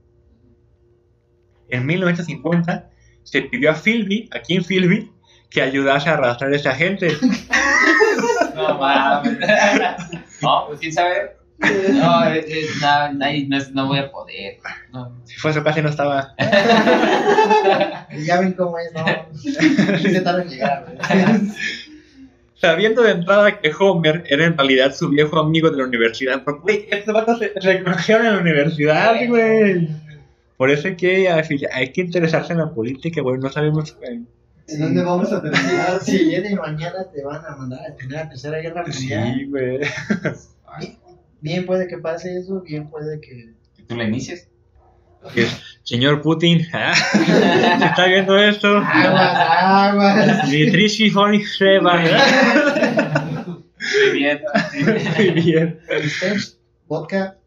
[1.69, 2.91] En 1950
[3.31, 5.09] se pidió a Philby, a Kim Philby,
[5.51, 7.17] que ayudase a arrastrar a ese agente.
[8.55, 9.39] No mames.
[10.43, 11.37] No, pues quién sabe.
[11.59, 14.57] No, eh, eh, no, no, no, no voy a poder.
[14.91, 15.21] No.
[15.25, 16.35] Si fue eso casi no estaba.
[18.25, 19.05] Ya ven cómo es, ¿no?
[19.99, 21.53] Se tarda en llegar, güey.
[22.55, 26.43] Sabiendo de entrada que Homer era en realidad su viejo amigo de la universidad.
[26.43, 29.89] Porque, güey, estos vatos se, conocieron en la universidad, güey.
[30.61, 33.41] Por eso hay que, hay que interesarse en la política, güey.
[33.41, 33.97] No sabemos.
[33.97, 34.21] güey.
[34.69, 36.01] ¿En dónde vamos a terminar?
[36.03, 39.35] Si viene mañana te van a mandar a tener la tercera guerra mundial.
[39.39, 39.79] Sí, güey.
[41.41, 43.55] Bien puede que pase eso, bien puede que.
[43.75, 44.51] ¿Que tú la inicies?
[45.33, 45.47] Que,
[45.83, 46.93] Señor Putin, ¿ah?
[46.95, 48.77] ¿se está viendo esto?
[48.77, 50.51] Aguas, aguas.
[50.51, 52.03] Dmitry Seba.
[53.79, 54.43] Muy bien.
[55.17, 55.81] Muy bien.
[56.05, 56.37] Usted,
[56.87, 57.39] vodka,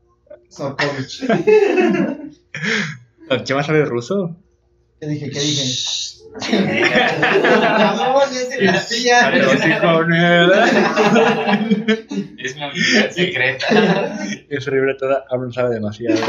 [0.50, 1.28] Sorkovich.
[3.46, 4.36] ¿Qué más sabe ruso?
[5.00, 5.30] ¿Qué dije?
[5.30, 5.64] ¿Qué dije?
[12.38, 13.66] Es mi habilidad secreta.
[14.50, 16.20] Esa libreta aún sabe demasiado.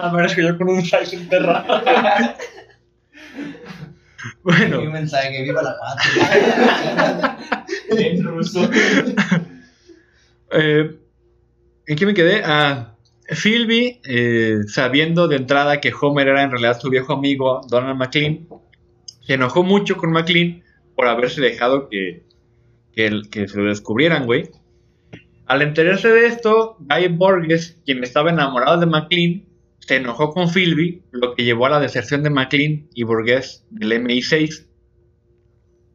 [0.00, 1.82] A menos que yo con un size enterrado.
[4.42, 7.38] Bueno, Un mensaje, viva la patria.
[7.90, 8.68] En ruso.
[10.52, 10.96] eh,
[11.86, 12.42] ¿en qué me quedé?
[12.44, 12.93] Ah,
[13.28, 18.46] Philby, eh, sabiendo de entrada que Homer era en realidad su viejo amigo Donald McLean,
[19.20, 20.62] se enojó mucho con McLean
[20.94, 22.24] por haberse dejado que,
[22.94, 24.50] se lo descubrieran, güey.
[25.46, 29.44] Al enterarse de esto, Guy Borges, quien estaba enamorado de McLean,
[29.80, 33.92] se enojó con Philby, lo que llevó a la deserción de McLean y Burgess del
[33.92, 34.66] MI6.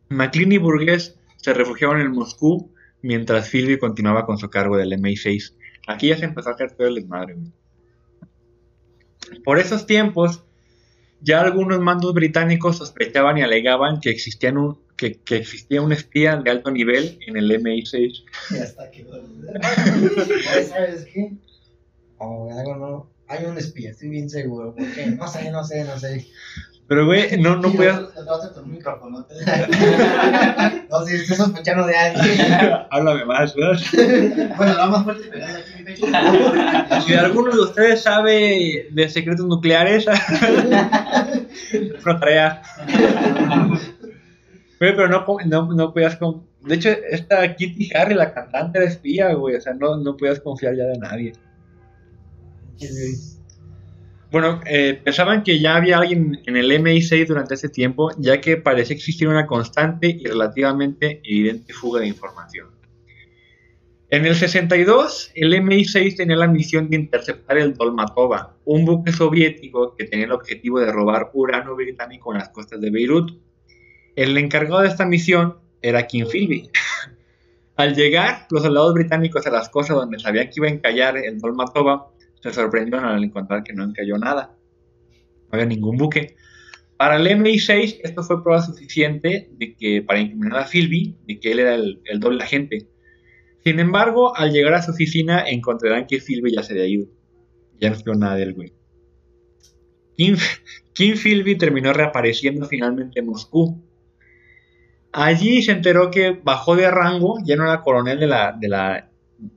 [0.10, 2.72] McLean y Burgess se refugiaron en Moscú
[3.02, 5.54] mientras Philby continuaba con su cargo del MI6.
[5.90, 7.34] Aquí ya se empezó a hacer todo el desmadre.
[7.34, 7.52] güey.
[9.44, 10.44] Por esos tiempos,
[11.20, 16.38] ya algunos mandos británicos sospechaban y alegaban que, existían un, que, que existía un espía
[16.38, 18.24] de alto nivel en el MI6.
[18.52, 19.20] Ya está, quedó.
[20.70, 21.34] ¿Sabes qué?
[22.20, 23.10] O algo no.
[23.28, 24.76] Hay un espía, estoy bien seguro.
[24.76, 25.08] ¿Por qué?
[25.08, 26.28] No sé, no sé, no sé.
[26.90, 28.00] Pero, güey, no, no Sí, podías...
[30.90, 32.52] No, si estoy sospechando de alguien.
[32.90, 33.80] Háblame más, ¿verdad?
[34.58, 36.06] Bueno, lo más fuerte pegado aquí mi pecho.
[37.06, 40.06] Si alguno de ustedes sabe de secretos nucleares,
[42.04, 42.62] tarea.
[44.80, 46.16] Güey, pero no, no, no podías...
[46.16, 49.56] con- De hecho, esta Kitty Harry, la cantante, era espía, güey.
[49.56, 51.34] O sea, no, no podías confiar ya de nadie.
[54.32, 58.58] Bueno, eh, pensaban que ya había alguien en el MI6 durante ese tiempo, ya que
[58.58, 62.68] parecía existir una constante y relativamente evidente fuga de información.
[64.12, 69.96] En el 62, el MI6 tenía la misión de interceptar el Dolmatova, un buque soviético
[69.96, 73.32] que tenía el objetivo de robar uranio británico en las costas de Beirut.
[74.16, 76.70] El encargado de esta misión era Kim Philby.
[77.78, 81.40] Al llegar, los soldados británicos a las costas donde sabían que iba a encallar el
[81.40, 82.10] Dolmatova,
[82.42, 84.56] se sorprendieron al encontrar que no encalló nada.
[85.44, 86.36] No había ningún buque.
[86.98, 91.52] Para el MI6, esto fue prueba suficiente de que, para incriminar a Philby de que
[91.52, 92.90] él era el, doble agente.
[93.64, 97.08] Sin embargo, al llegar a su oficina, encontrarán que Philby ya se había ido.
[97.80, 98.74] Ya no supo nada de él, güey.
[100.16, 103.82] Kim Philby terminó reapareciendo finalmente en Moscú.
[105.14, 109.10] Allí se enteró que bajó de rango, ya no era coronel de la, de la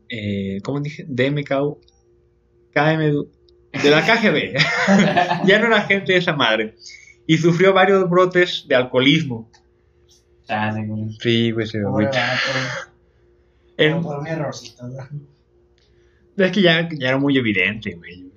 [0.09, 1.05] eh, ¿cómo dije?
[1.09, 1.81] DMKU,
[2.73, 3.29] KMU,
[3.83, 4.57] de la KGB.
[5.47, 6.75] ya no era agente de esa madre.
[7.27, 9.51] Y sufrió varios brotes de alcoholismo.
[10.47, 11.11] Chale, güey.
[11.21, 12.07] Sí, güey, se güey.
[12.07, 12.19] vato.
[13.77, 15.09] En- Por un errorcito, ¿no?
[16.45, 18.31] Es que ya, ya era muy evidente, güey.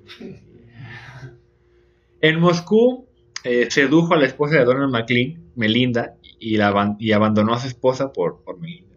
[2.21, 3.07] En Moscú,
[3.43, 7.59] eh, sedujo a la esposa de Donald McLean, Melinda, y, la aban- y abandonó a
[7.59, 8.95] su esposa por, por Melinda.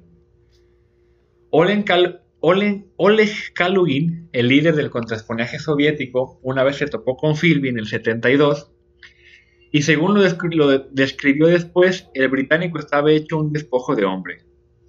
[1.51, 7.35] Oleg, Kal- Oleg- Oleg Kalugin, el líder del contraespionaje soviético, una vez se topó con
[7.37, 8.71] Philby en el 72,
[9.73, 14.05] y según lo, descri- lo de- describió después, el británico estaba hecho un despojo de
[14.05, 14.39] hombre.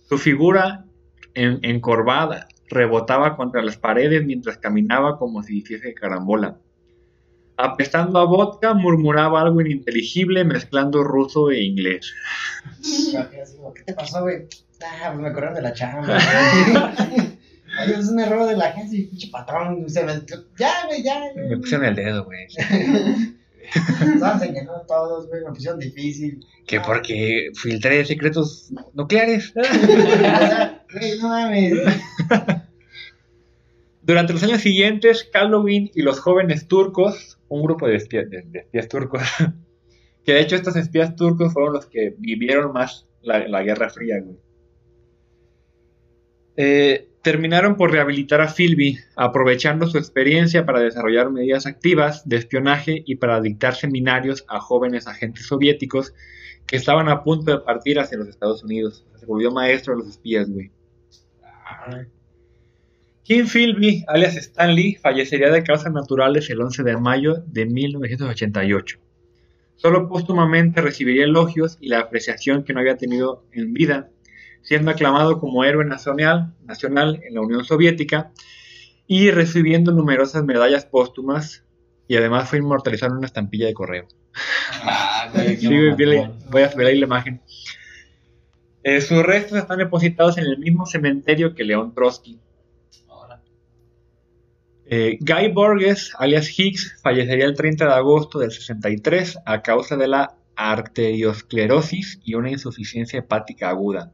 [0.08, 0.86] Su figura
[1.34, 6.60] en- encorvada rebotaba contra las paredes mientras caminaba como si hiciese carambola.
[7.58, 12.14] Apestando a vodka, murmuraba algo ininteligible mezclando ruso e inglés.
[13.76, 14.48] ¿Qué te pasó, güey?
[14.82, 16.18] Ah, pues me corrieron de la chamba.
[17.86, 19.90] es un error de la agencia pinche patrón.
[19.90, 20.14] Se me...
[20.58, 21.32] Ya, güey, ya.
[21.36, 21.60] Me güey.
[21.60, 22.46] puse en el dedo, güey.
[23.70, 26.44] Estaban señalando a todos, güey, me pusieron difícil.
[26.66, 29.54] Que porque filtré secretos nucleares.
[30.92, 31.74] Güey, no mames.
[34.02, 38.60] Durante los años siguientes, Calvin y los jóvenes turcos, un grupo de espías, de- de
[38.60, 39.22] espías turcos,
[40.26, 44.20] que de hecho estos espías turcos fueron los que vivieron más la, la Guerra Fría,
[44.20, 44.38] güey.
[46.58, 53.04] Eh, terminaron por rehabilitar a Philby, aprovechando su experiencia para desarrollar medidas activas de espionaje
[53.06, 56.14] y para dictar seminarios a jóvenes agentes soviéticos
[56.66, 59.06] que estaban a punto de partir hacia los Estados Unidos.
[59.20, 60.72] Se volvió maestro de los espías, güey.
[63.24, 69.00] Kim Philby, alias Stanley, fallecería de causas naturales el 11 de mayo de 1988.
[69.76, 74.10] Solo póstumamente recibiría elogios y la apreciación que no había tenido en vida,
[74.62, 78.32] siendo aclamado como héroe nacional, nacional en la Unión Soviética
[79.08, 81.64] y recibiendo numerosas medallas póstumas
[82.08, 84.08] y además fue inmortalizado en una estampilla de correo.
[84.84, 85.78] Ah, Sí,
[86.50, 87.42] voy a ahí la imagen.
[88.84, 92.40] Eh, sus restos están depositados en el mismo cementerio que León Trotsky.
[94.92, 100.08] Eh, Guy Borges, alias Higgs, fallecería el 30 de agosto del 63 a causa de
[100.08, 104.12] la arteriosclerosis y una insuficiencia hepática aguda.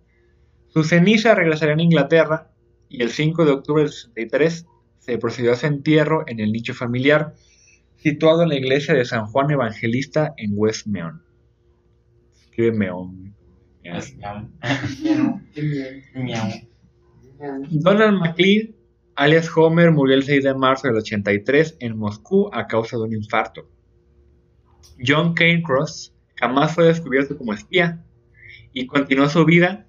[0.75, 2.51] Sus cenizas regresarían a Inglaterra
[2.89, 4.65] y el 5 de octubre del 63
[4.99, 7.33] se procedió a su entierro en el nicho familiar
[7.95, 11.23] situado en la iglesia de San Juan Evangelista en West Meon.
[12.43, 13.33] Escribe Meon.
[17.69, 18.75] Donald MacLean,
[19.15, 23.13] alias Homer, murió el 6 de marzo del 83 en Moscú a causa de un
[23.13, 23.69] infarto.
[25.07, 28.03] John Cairncross jamás fue descubierto como espía
[28.73, 29.84] y continuó su vida.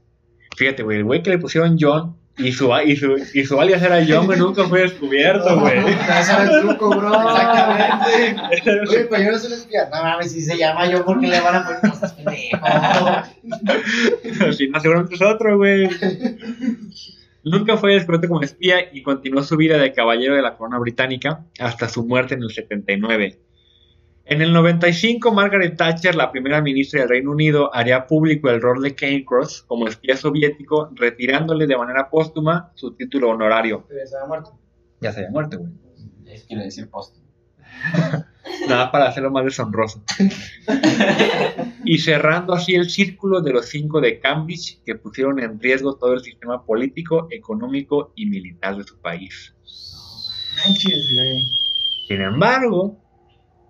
[0.56, 3.82] Fíjate, güey, el güey que le pusieron John y su, y su, y su alias
[3.82, 5.78] era John, güey, nunca fue descubierto, güey.
[5.78, 7.14] Ese era el truco, bro.
[8.50, 8.90] Exactamente.
[8.90, 9.88] Oye, pero yo no soy espía.
[9.92, 12.58] No mames, si se llama yo, ¿por qué le van a poner cosas pendejo?
[14.52, 15.88] Si no, seguramente es otro, güey.
[17.44, 21.46] Nunca fue descubierto como espía y continuó su vida de caballero de la corona británica
[21.58, 23.38] hasta su muerte en el 79.
[24.28, 28.82] En el 95, Margaret Thatcher, la primera ministra del Reino Unido, haría público el rol
[28.82, 33.84] de Cairncross como espía soviético, retirándole de manera póstuma su título honorario.
[33.86, 34.58] Pero estaba muerto.
[35.00, 35.70] Ya se había muerto, güey.
[36.26, 37.18] Es quiere decir post.
[38.68, 40.02] Nada para hacerlo más deshonroso.
[41.84, 46.14] y cerrando así el círculo de los cinco de Cambridge que pusieron en riesgo todo
[46.14, 49.54] el sistema político, económico y militar de su país.
[50.56, 51.46] Manches, güey.
[52.08, 52.96] Sin embargo,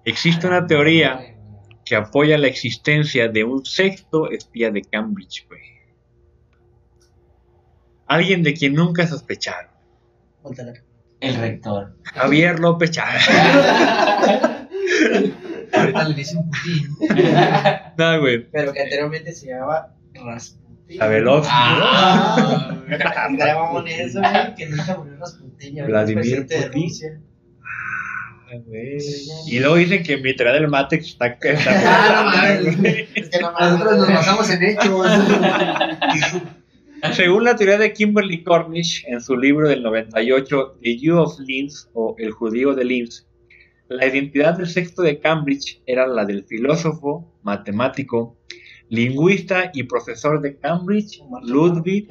[0.07, 1.37] existe una teoría
[1.85, 5.61] que apoya la existencia de un sexto espía de Cambridge, güey.
[8.07, 9.71] Alguien de quien nunca sospecharon.
[11.21, 11.97] El rector.
[12.05, 13.29] Javier López Chávez.
[15.73, 16.97] Ahorita le dicen Putin.
[17.97, 18.49] Nada, güey.
[18.51, 20.99] Pero que anteriormente se llamaba Rasputin.
[20.99, 21.51] Chabelovsky.
[21.53, 22.85] Ah,
[23.55, 25.87] mamón eso, güey, que nunca murió Rasputin.
[25.87, 27.25] Vladimir Putin.
[28.65, 28.99] Güey.
[29.47, 31.27] Y luego dicen que mi teoría del Matrix está.
[31.43, 33.09] está Ah, no mames.
[33.15, 33.73] Es que no mames.
[33.73, 35.07] Nosotros nos basamos en hechos.
[37.13, 41.89] Según la teoría de Kimberly Cornish en su libro del 98, The Jew of Linz
[41.93, 43.27] o El judío de Linz,
[43.89, 48.37] la identidad del sexto de Cambridge era la del filósofo, matemático,
[48.89, 52.09] lingüista y profesor de Cambridge, Ludwig,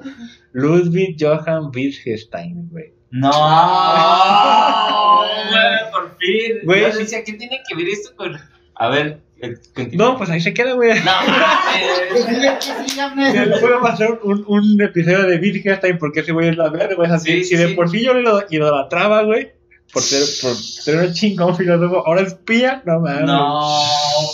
[0.52, 2.92] Ludwig Johann Wittgenstein, güey.
[3.12, 3.30] No,
[5.50, 6.52] güey, por fin.
[6.64, 8.36] Güey, Yo decía, ¿qué tiene que ver esto con.?
[8.74, 10.06] A ver, eh, continúa.
[10.12, 10.98] No, pues ahí se queda, güey.
[11.00, 11.04] No,
[12.96, 13.34] mames.
[13.34, 16.94] Ya le puedo pasar un, un episodio de Wittgenstein porque ese güey es la verga,
[16.96, 17.10] güey.
[17.10, 17.74] Así, Sí, si de sí.
[17.74, 19.52] por sí yo lo idolatraba, güey,
[19.92, 23.24] por ser, por ser un chingón filósofo, ahora espía, no mames.
[23.26, 23.82] No,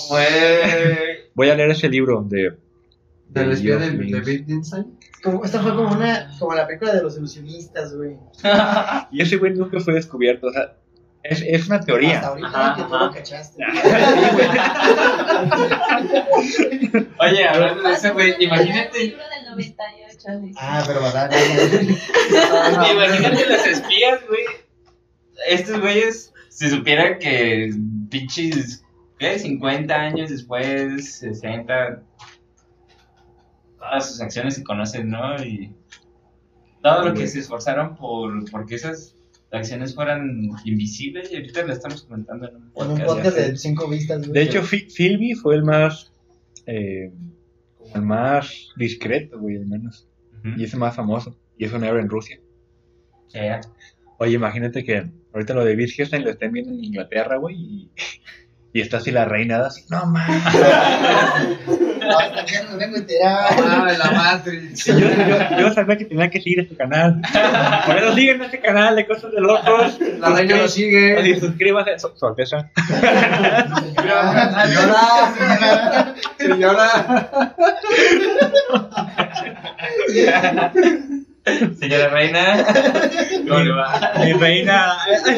[0.08, 0.24] güey.
[1.34, 2.52] Voy a leer ese libro de.
[3.28, 4.97] Del espía de, de Wittgenstein.
[5.22, 8.16] Como, esta fue como una, como la película de los ilusionistas, güey.
[9.10, 10.74] Y ese güey nunca fue descubierto, o sea,
[11.22, 12.16] es, es una teoría.
[12.16, 13.62] Hasta ahorita Ajá, que tú lo cachaste.
[17.20, 18.98] Oye, hablando de eso, güey, imagínate.
[19.00, 20.58] libro del 98, dice.
[20.60, 21.30] Ah, pero verdad.
[22.92, 24.40] Imagínate los espías, güey.
[25.48, 27.70] Estos güeyes, si supieran que
[28.10, 28.84] pinches,
[29.18, 29.38] ¿qué?
[29.38, 32.02] 50 años después, 60,
[33.78, 35.42] todas sus acciones se conocen, ¿no?
[35.42, 35.72] Y
[36.82, 39.14] todo lo que se esforzaron por porque esas
[39.50, 43.00] acciones fueran invisibles y ahorita lo estamos comentando en un En podcast.
[43.00, 44.32] un podcast de cinco vistas, güey.
[44.32, 46.12] De hecho, Fi- Philby fue el más.
[46.66, 47.10] eh,
[47.94, 50.06] el más discreto, güey, al menos.
[50.56, 51.36] Y es el más famoso.
[51.56, 52.38] Y es un héroe en Rusia.
[53.28, 53.38] Sí.
[54.18, 57.90] Oye, imagínate que ahorita lo de Wittgenstein lo estén viendo en Inglaterra, güey, y,
[58.74, 60.42] Y está así la reina, así, no mames.
[62.08, 63.46] Hasta que nos vengo a enterar.
[63.58, 64.84] Ah, la Matrix.
[64.86, 65.08] Yo, yo,
[65.58, 67.20] yo sabía que tenía que seguir este canal.
[67.86, 69.98] Por eso siguen este canal de cosas de locos.
[70.18, 71.16] La reina lo sigue.
[71.18, 71.98] Así, suscríbase.
[71.98, 72.70] Su, su Alteza.
[73.96, 74.64] Señora,
[76.38, 77.34] señora.
[81.78, 82.66] Señora Reina,
[83.48, 84.12] ¿cómo le va?
[84.18, 84.92] Mi reina.
[84.92, 84.96] ¿A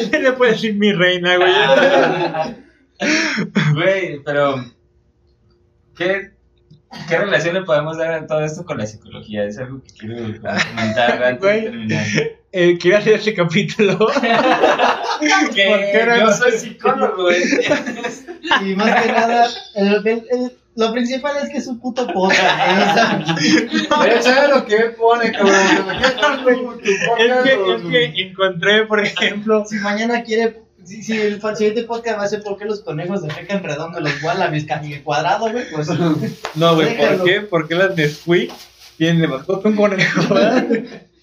[0.09, 1.53] quién le puede decir mi reina, güey?
[3.73, 4.63] Güey, pero.
[5.95, 6.31] ¿Qué,
[7.07, 9.43] ¿Qué relación le podemos dar a todo esto con la psicología?
[9.45, 10.61] Es algo que quiero comentar
[11.23, 12.05] antes de terminar.
[12.53, 13.97] Eh, quiero hacer este capítulo.
[15.21, 16.17] Que ¿Por qué no?
[16.17, 18.25] yo soy psicólogo, ¿entiendes?
[18.65, 22.41] Y más que nada, el- el- el- lo principal es que es un puto podcast.
[24.07, 25.53] Él sabe lo que él pone, cabrón.
[27.19, 27.81] Es que, es
[28.13, 29.63] que encontré, por ejemplo.
[29.67, 33.21] Si mañana quiere, si, si el siguiente podcast va a ser por qué los conejos
[33.23, 35.87] defecan redondo, los wallabies casi cuadrado, güey, pues.
[36.55, 37.23] No, güey, ¿por Déjalo.
[37.23, 37.41] qué?
[37.41, 38.51] ¿Por qué las Nesquik
[38.97, 40.21] tienen de mascota un conejo?
[40.33, 40.67] ¿verdad?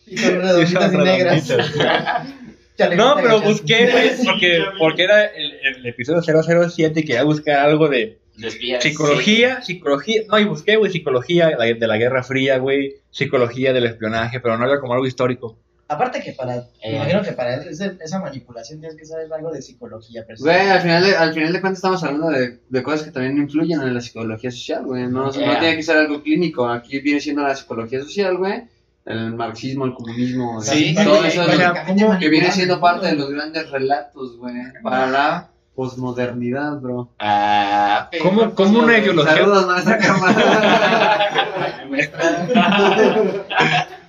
[0.07, 1.49] Y son Y redonditas y son negras.
[2.79, 7.59] Chale, No, pero busqué, güey, porque, porque era el, el episodio 007 y quería buscar
[7.59, 8.83] algo de Desvías.
[8.85, 14.39] psicología, psicología, no, y busqué, güey, psicología de la Guerra Fría, güey, psicología del espionaje,
[14.39, 15.59] pero no había como algo histórico.
[15.91, 16.65] Aparte que para, Eh.
[16.91, 20.23] me imagino que para ese- esa manipulación tienes que saber algo de psicología.
[20.27, 23.11] Pero Güey, al final, de, al final de cuentas estamos hablando de, de cosas que
[23.11, 25.05] también influyen en la psicología social, güey.
[25.05, 25.59] No, no Yeah.
[25.61, 26.69] tiene que ser algo clínico.
[26.69, 28.65] Aquí viene siendo la psicología social, güey.
[29.07, 33.71] El marxismo, el comunismo, Sí, todo eso es- que viene siendo parte de los grandes
[33.71, 34.55] relatos, güey.
[34.83, 37.09] Para la posmodernidad, bro.
[37.19, 39.99] Ah, pero- ¿Cómo, cómo una ideología, Saludos, maestra.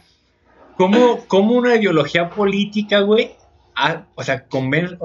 [0.80, 3.32] cómo, cómo una ideología política, güey,
[3.76, 4.98] a- o sea, convence,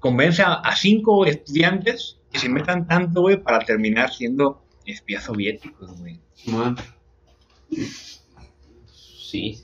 [0.00, 5.96] convence a, a cinco estudiantes que se metan tanto, güey, para terminar siendo espías soviéticos,
[6.00, 6.18] güey?
[8.86, 9.56] Sí.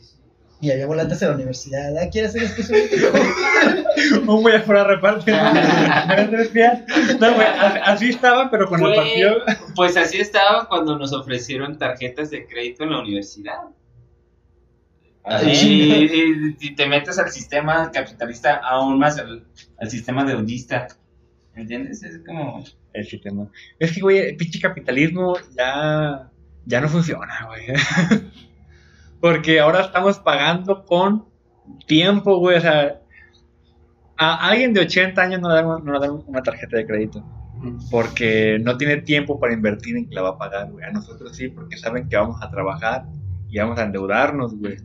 [0.61, 1.99] Y había volantes en la universidad.
[1.99, 2.97] ¿Ah, ¿Quieres ser especialista?
[4.27, 5.33] Un güey afuera reparte.
[7.21, 7.47] No, güey,
[7.85, 9.43] así, estaba, pero con el partido.
[9.75, 13.59] Pues así estaba cuando nos ofrecieron tarjetas de crédito en la universidad.
[15.45, 15.47] Y,
[16.05, 19.45] y- y te metes al sistema capitalista aún más, al,
[19.79, 20.87] al sistema deudista.
[21.55, 22.03] ¿Entiendes?
[22.03, 22.62] Es como...
[22.93, 23.49] El sistema.
[23.79, 26.31] Es que, güey, el pinche capitalismo ya,
[26.64, 27.66] ya no funciona, güey.
[29.20, 31.27] Porque ahora estamos pagando con
[31.87, 32.57] tiempo, güey.
[32.59, 33.01] O sea,
[34.16, 37.24] a alguien de 80 años no le dan, no le dan una tarjeta de crédito.
[37.91, 40.85] Porque no tiene tiempo para invertir en que la va a pagar, güey.
[40.85, 43.07] A nosotros sí, porque saben que vamos a trabajar
[43.49, 44.77] y vamos a endeudarnos, güey.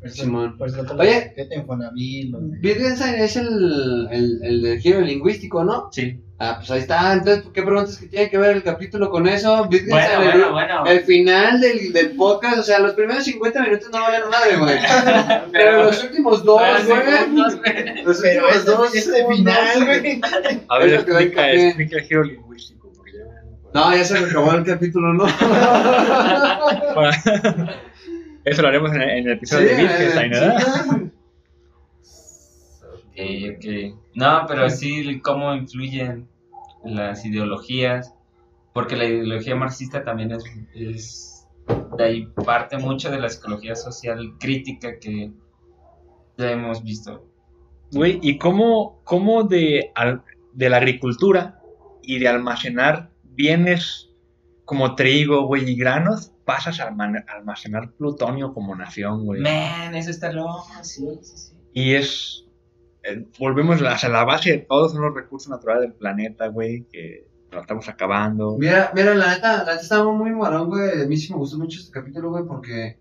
[0.00, 0.56] Por eso- Simón.
[0.56, 1.32] por eso Oye.
[1.34, 2.32] ¿Qué te Infonavit?
[2.62, 5.88] Wittgenstein es el, el, el del giro lingüístico, ¿no?
[5.90, 6.20] Sí.
[6.40, 7.14] Ah, pues ahí está.
[7.14, 9.62] Entonces, ¿qué preguntas que tiene que ver el capítulo con eso?
[9.62, 10.86] Wittgenstein, Bueno, el, bueno, bueno.
[10.86, 14.78] el final del, del podcast, o sea, los primeros 50 minutos no valen madre, güey.
[15.52, 18.04] Pero los últimos dos, Pero güey.
[18.04, 20.20] Los Pero últimos este, dos este final, güey.
[20.68, 22.92] A ver, explica, explica el giro lingüístico.
[22.96, 23.24] Porque ya...
[23.74, 25.26] No, ya se me acabó el capítulo, ¿no?
[28.44, 31.10] Eso lo haremos en el, en el episodio de Wittgenstein, eh, ¿verdad?
[32.02, 33.98] sí, Ok, ok.
[34.14, 36.28] No, pero sí, cómo influyen
[36.84, 38.14] las ideologías,
[38.72, 41.46] porque la ideología marxista también es, es
[41.96, 45.32] de ahí parte mucho de la psicología social crítica que
[46.36, 47.26] ya hemos visto.
[47.92, 50.22] Güey, ¿y cómo, cómo de, al-
[50.52, 51.60] de la agricultura
[52.02, 54.07] y de almacenar bienes
[54.68, 59.40] como trigo, güey, y granos, pasas a alma- almacenar plutonio como nación, güey?
[59.40, 61.52] Man, eso está loco, sí, sí, sí.
[61.72, 62.44] Y es.
[63.02, 66.48] eh, volvemos a la, a la base de todos son los recursos naturales del planeta,
[66.48, 68.58] güey, que lo estamos acabando.
[68.58, 71.00] Mira, mira, la neta, la neta estaba muy marón, güey.
[71.02, 72.98] A mí sí me gustó mucho este capítulo, güey, porque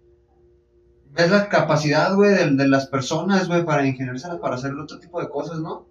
[1.12, 5.20] ves la capacidad, güey, de, de las personas, güey, para ingeniárselas para hacer otro tipo
[5.20, 5.86] de cosas, ¿no?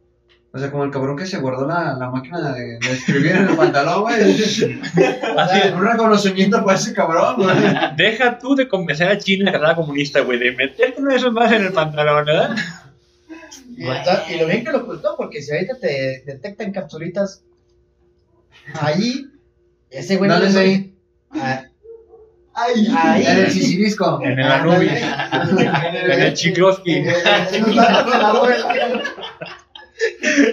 [0.57, 3.49] O sea, como el cabrón que se guardó la, la máquina de, de escribir en
[3.49, 4.15] el pantalón, güey.
[4.41, 5.73] Así es.
[5.75, 7.55] Un reconocimiento para ese cabrón, güey.
[7.97, 11.33] Deja tú de convencer a China que era comunista, güey, de meterte una de esas
[11.33, 12.57] más en el pantalón, ¿verdad?
[13.77, 17.43] Y, está- y lo bien que lo ocultó, porque si ahorita te detectan capsulitas
[18.81, 19.27] ahí,
[19.91, 20.95] ese güey Dale no ahí.
[21.33, 21.63] Ah,
[22.59, 23.27] Ahí, ahí.
[23.27, 24.19] En el sisirisco.
[24.23, 27.05] En el Anubis, en el Chiklovsky.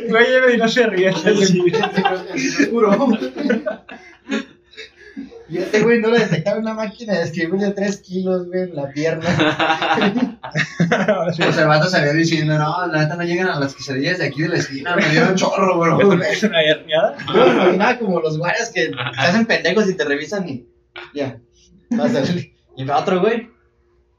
[0.10, 1.12] Güey, no se ríe.
[2.70, 3.08] Juro.
[5.50, 8.76] Y este güey no le detectaba una máquina de escribir de 3 kilos, güey, en
[8.76, 10.40] la pierna.
[11.28, 14.26] O sea, el vato salía diciendo, no, la neta no llegan a las quesadillas de
[14.26, 16.24] aquí de la esquina, me dieron chorro, ¿Es bro.
[16.24, 17.18] es una herniada?
[17.28, 20.66] Yo me imaginaba como los guardias que te hacen pendejos y te revisan y
[21.14, 21.40] ya.
[22.76, 23.50] Y otro güey,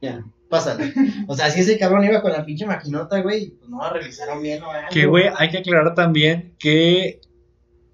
[0.00, 0.92] ya, pásale.
[1.26, 4.42] O sea, si ese cabrón iba con la pinche maquinota, güey, pues no la revisaron
[4.42, 4.88] bien o algo.
[4.90, 7.20] Que, güey, hay que aclarar también que,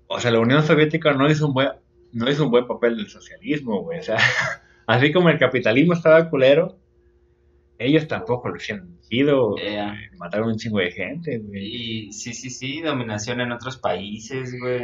[0.06, 1.68] o sea, la Unión Soviética no hizo un buen,
[2.12, 4.00] no hizo un buen papel del socialismo, güey.
[4.00, 4.18] O sea,
[4.86, 6.78] así como el capitalismo estaba culero,
[7.78, 9.52] ellos tampoco lo hicieron chido.
[9.52, 9.76] Güey.
[10.18, 11.64] Mataron un chingo de gente, güey.
[12.08, 14.80] Y sí, sí, sí, dominación en otros países, güey.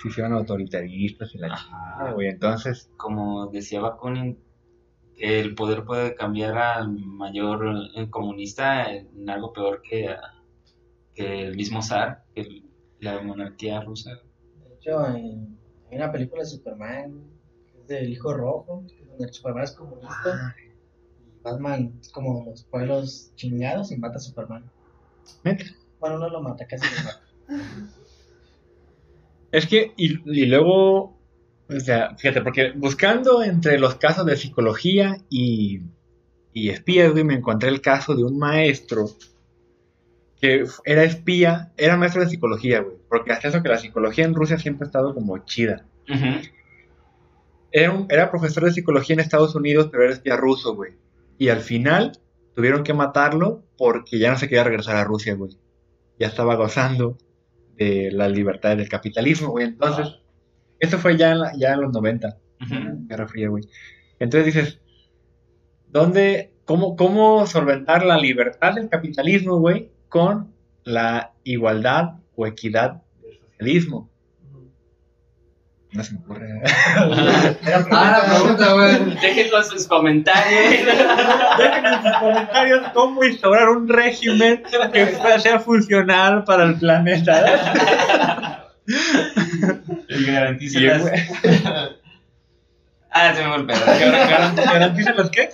[0.00, 1.66] Se hicieron autoritaristas y la Ajá.
[1.66, 2.28] chingada, güey.
[2.28, 4.38] Entonces, Como decía Bakunin,
[5.20, 7.64] el poder puede cambiar al mayor
[7.94, 10.20] eh, comunista en algo peor que, a-
[11.14, 12.70] que el mismo zar, que el-
[13.00, 14.10] la monarquía rusa.
[14.54, 15.58] De hecho, en-
[15.90, 17.12] hay una película de Superman,
[17.72, 20.54] que es del Hijo Rojo, donde el Superman es comunista.
[21.18, 24.70] Y Batman es como los pueblos chingados y mata a Superman.
[25.44, 25.64] neta.
[25.98, 27.20] Bueno, no lo mata, casi lo mata.
[29.52, 31.19] Es que, y, y luego,
[31.76, 35.80] o sea, fíjate, porque buscando entre los casos de psicología y,
[36.52, 39.06] y espías, güey, me encontré el caso de un maestro
[40.40, 44.34] que era espía, era maestro de psicología, güey, porque hasta eso que la psicología en
[44.34, 45.86] Rusia siempre ha estado como chida.
[47.72, 50.92] Era, un- era profesor de psicología en Estados Unidos, pero era espía ruso, güey.
[51.38, 52.12] Y al final
[52.54, 55.52] tuvieron que matarlo porque ya no se quería regresar a Rusia, güey.
[56.18, 57.16] Ya estaba gozando
[57.76, 59.66] de las libertades del capitalismo, güey.
[59.66, 60.19] Entonces,
[60.80, 62.28] esto fue ya en, la- ya en los 90,
[62.62, 62.74] Ujú.
[63.06, 63.64] Guerra Fría, güey.
[64.18, 64.80] Entonces dices,
[65.88, 70.52] ¿dónde, cómo, cómo solventar la libertad del capitalismo, güey, con
[70.84, 74.08] la igualdad o equidad del socialismo?
[75.92, 76.46] No se me ocurre.
[77.66, 79.14] Era Ah, la pregunta, güey.
[79.20, 80.70] Déjenlo sus comentarios.
[81.58, 84.62] Dejen en sus comentarios cómo instaurar un régimen
[84.92, 88.66] que sea funcional para el planeta.
[90.10, 91.02] Y garantiza las...
[93.12, 93.78] Ah, se me fue el pedo.
[93.86, 95.50] garan- ¿Garantizan los qué?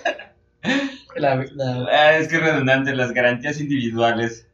[1.15, 4.45] La- la- Ah, es que es redundante, las garantías individuales.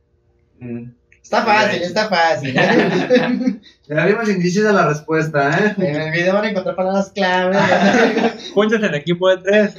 [0.60, 0.86] Mm.
[1.22, 2.56] Está fácil, está fácil.
[3.90, 5.74] Ya vimos indicios de la respuesta, ¿eh?
[5.78, 8.52] en el video van a encontrar palabras claves.
[8.54, 9.76] Júntense en equipo de tres.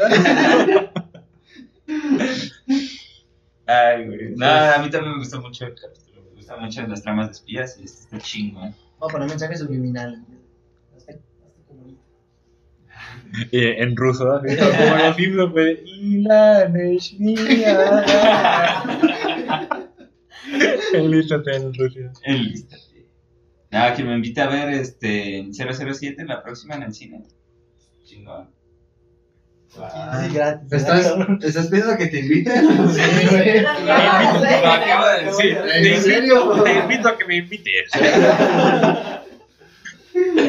[3.67, 4.35] Ay, güey.
[4.37, 6.23] No, a mí también me gustó mucho el capítulo.
[6.31, 8.75] Me gustan mucho las tramas de espías y este está chingón.
[9.05, 10.19] Vamos a poner mensajes subliminales.
[13.53, 15.79] En ruso, así, como los himnos, güey.
[15.85, 17.37] Ilaneshnia.
[20.95, 22.13] Enlístate en Rusia.
[22.23, 23.11] Enlístate.
[23.71, 27.25] Nada, que me invite a ver este 007 la próxima en el cine.
[28.05, 28.49] Chingón.
[30.33, 30.73] Gratis.
[30.73, 32.89] ¿Estás, ¿Estás pidiendo que te inviten?
[32.91, 33.61] Sí, güey.
[33.63, 33.69] Lo
[34.73, 35.59] acabo de decir.
[35.73, 36.63] ¿En serio?
[36.63, 37.91] Te invito a que me invites.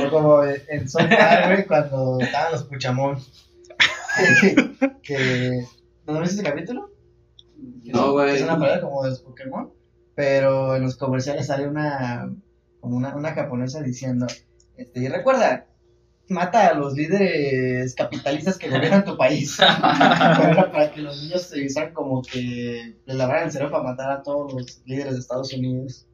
[0.05, 3.17] O como en South Park, güey, cuando estaban los Puchamón.
[4.41, 4.55] que,
[5.03, 5.65] que-
[6.05, 6.91] ¿No viste ese capítulo?
[7.85, 8.35] No, es- güey.
[8.35, 9.71] Es una palabra como de los Pokémon.
[10.13, 12.29] Pero en los comerciales sale una
[12.79, 14.27] como una, una japonesa diciendo,
[14.77, 15.65] este, y recuerda,
[16.29, 19.57] mata a los líderes capitalistas que gobiernan tu país.
[19.59, 24.11] para, para que los niños se usan como que les lavaran el cerebro para matar
[24.11, 26.05] a todos los líderes de Estados Unidos.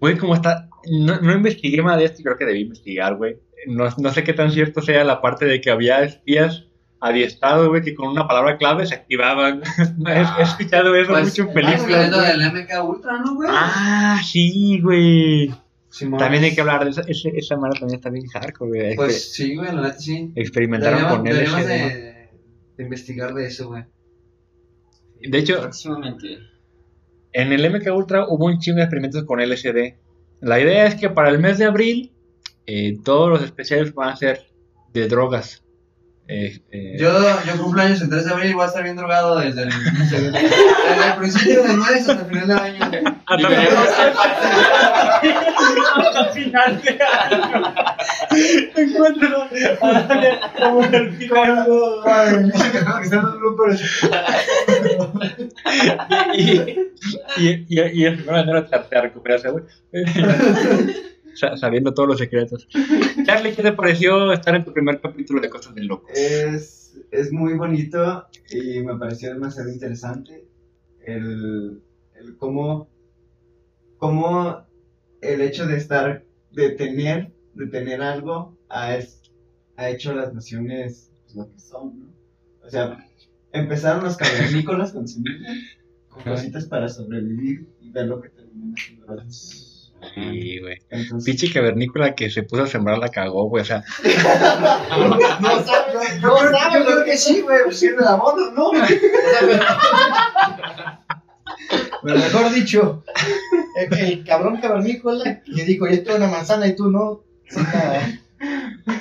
[0.00, 0.68] Güey, ¿cómo está?
[0.90, 3.36] No, no investigué más de esto y creo que debí investigar, güey.
[3.66, 6.64] No, no sé qué tan cierto sea la parte de que había espías
[7.00, 9.62] adiestrados, güey, que con una palabra clave se activaban.
[10.06, 12.10] he, he escuchado eso Pues, mucho en Ah, películas.
[12.10, 12.26] güey.
[12.26, 13.48] del MK Ultra, ¿no, güey?
[13.52, 15.54] Ah, sí, güey.
[15.98, 16.18] Simón.
[16.20, 17.02] También hay que hablar de eso.
[17.06, 18.96] Ese- esa mara también está bien hardcore, güey.
[18.96, 20.32] Pues sí, güey, la neta sí.
[20.34, 21.68] experimentaron Deberíamos, con deberíamos LSD.
[21.68, 22.28] de,
[22.76, 23.84] de investigar de eso, güey.
[25.20, 26.38] De hecho, Próximamente.
[27.32, 29.96] en el MK Ultra hubo un chingo de experimentos con LSD.
[30.40, 32.12] La idea es que para el mes de abril
[32.66, 34.46] eh, todos los especiales van a ser
[34.92, 35.64] de drogas.
[36.28, 37.12] Eh, eh, Yo,
[37.46, 39.68] yo cumplo años el 3 de abril y voy a estar bien drogado desde el,
[39.68, 42.80] desde el, desde el principio del mes hasta el final del año.
[43.26, 44.12] hasta,
[46.00, 47.74] hasta final de año.
[48.76, 49.48] Encuentro
[50.58, 51.66] como en el final.
[56.34, 56.60] y,
[57.36, 59.64] y, y, y es una manera de de recuperarse, güey.
[61.36, 62.66] Sa- Sabiendo todos los secretos.
[63.26, 66.08] Charlie, ¿qué te pareció estar en tu primer capítulo de Cosas del Loco?
[66.14, 70.46] Es, es muy bonito y me pareció demasiado interesante
[71.04, 71.82] el,
[72.14, 72.88] el cómo,
[73.98, 74.64] cómo
[75.20, 79.22] el hecho de estar, de tener, de tener algo a, es-
[79.76, 82.06] ha hecho las naciones pues, lo que son, ¿no?
[82.66, 82.98] O sea,
[83.52, 85.56] empezaron los cavernícolas con semillas,
[86.08, 89.65] con cositas para sobrevivir y ver lo que terminan haciendo las naciones.
[90.14, 90.78] Sí, güey.
[90.90, 93.62] Entonces, Pinche cavernícola que se puso a sembrar la cagó, güey.
[93.62, 93.82] O sea,
[95.40, 98.70] No sabes, no Yo, sabes yo creo que sí, güey, pues sirve la boda, ¿no?
[102.02, 103.02] Pero mejor dicho,
[103.76, 107.22] el, el cabrón cavernícola que dijo, yo tengo una manzana y tú no.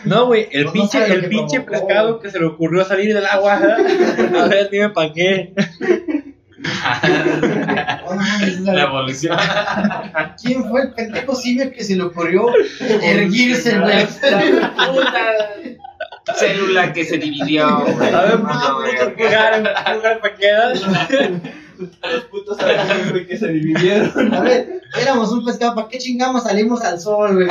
[0.06, 0.48] No, güey.
[0.52, 2.20] El No, no pinche, sabe lo el pinche güey.
[2.22, 3.56] que se le ocurrió salir del agua.
[4.40, 5.54] A ver, dime para qué.
[8.64, 9.38] La evolución.
[10.42, 12.48] ¿Quién fue el pendejo simio que se le ocurrió
[13.02, 14.08] erguirse, güey?
[16.36, 18.14] Célula que se dividió, güey.
[18.14, 20.82] A ver, puto lugar, lugar para quedas.
[21.78, 22.58] los putos
[23.12, 24.34] güey, que se dividieron.
[24.34, 27.48] A ver, éramos un pescado, ¿para qué chingamos salimos al sol, güey?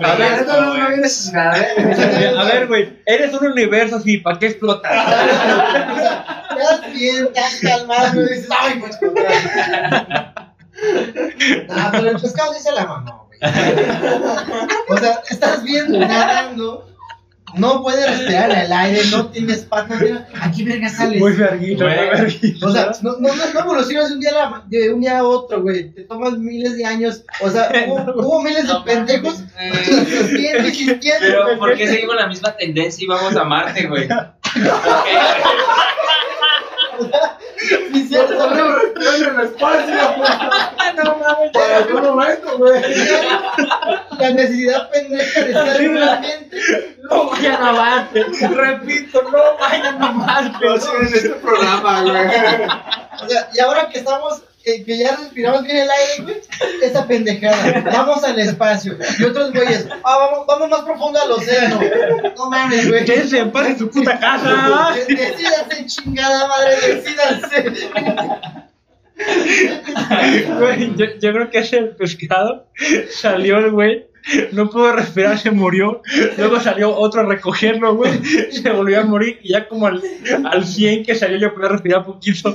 [0.00, 2.34] A ver, esto no, no viene ¿eh?
[2.38, 2.98] A ver, güey.
[3.04, 4.18] Eres un universo, sí.
[4.18, 4.92] ¿Para qué explotas?
[6.74, 8.28] Estás bien, estás calmado, güey.
[8.28, 8.98] Dices, ay, pues,
[11.70, 13.40] Ah, pero el pescado sí se la mamó, güey.
[14.88, 16.88] O sea, estás bien nadando,
[17.54, 21.20] no puedes respirar en el aire, no tienes patas, mira, aquí verga sales.
[21.20, 22.08] Muy verguito, muy Güey.
[22.08, 22.66] verguito.
[22.66, 25.18] O sea, no, no, no, no evolucionas de un, día a la- de un día
[25.18, 25.90] a otro, güey.
[25.92, 27.22] Te tomas miles de años.
[27.40, 31.20] O sea, hubo, hubo miles de pendejos existiendo.
[31.20, 34.08] Pero, ¿por qué seguimos la misma tendencia y vamos a Marte, güey?
[37.68, 39.22] Sí, cierto, güey.
[39.22, 39.94] en el espacio.
[40.92, 42.82] No mames, Para algún momento, güey.
[44.18, 46.60] La necesidad pendeja de estar en un ambiente.
[47.10, 48.24] No vayan a Marte.
[48.50, 50.66] Repito, no vayan a Marte.
[50.66, 52.12] No siguen en este programa, güey.
[53.24, 56.36] O sea, y ahora que estamos, que, que ya respiramos bien el aire, güey,
[56.82, 57.80] esa pendejada.
[57.92, 58.96] Vamos al espacio.
[59.18, 61.80] Y otros güeyes, ah, vamos, vamos más profundo al océano.
[62.36, 63.04] No mames, güey.
[63.08, 64.94] En paz en su puta casa.
[65.08, 67.90] Decídanse, chingada madre, decídanse.
[70.58, 72.66] Güey, yo, yo creo que ese el pescado
[73.10, 74.06] salió el güey,
[74.52, 76.02] no pudo respirar, se murió.
[76.38, 78.12] Luego salió otro a recogerlo, güey,
[78.50, 79.38] se volvió a morir.
[79.42, 80.02] Y ya como al,
[80.50, 82.54] al 100 que salió, yo podía respirar poquito.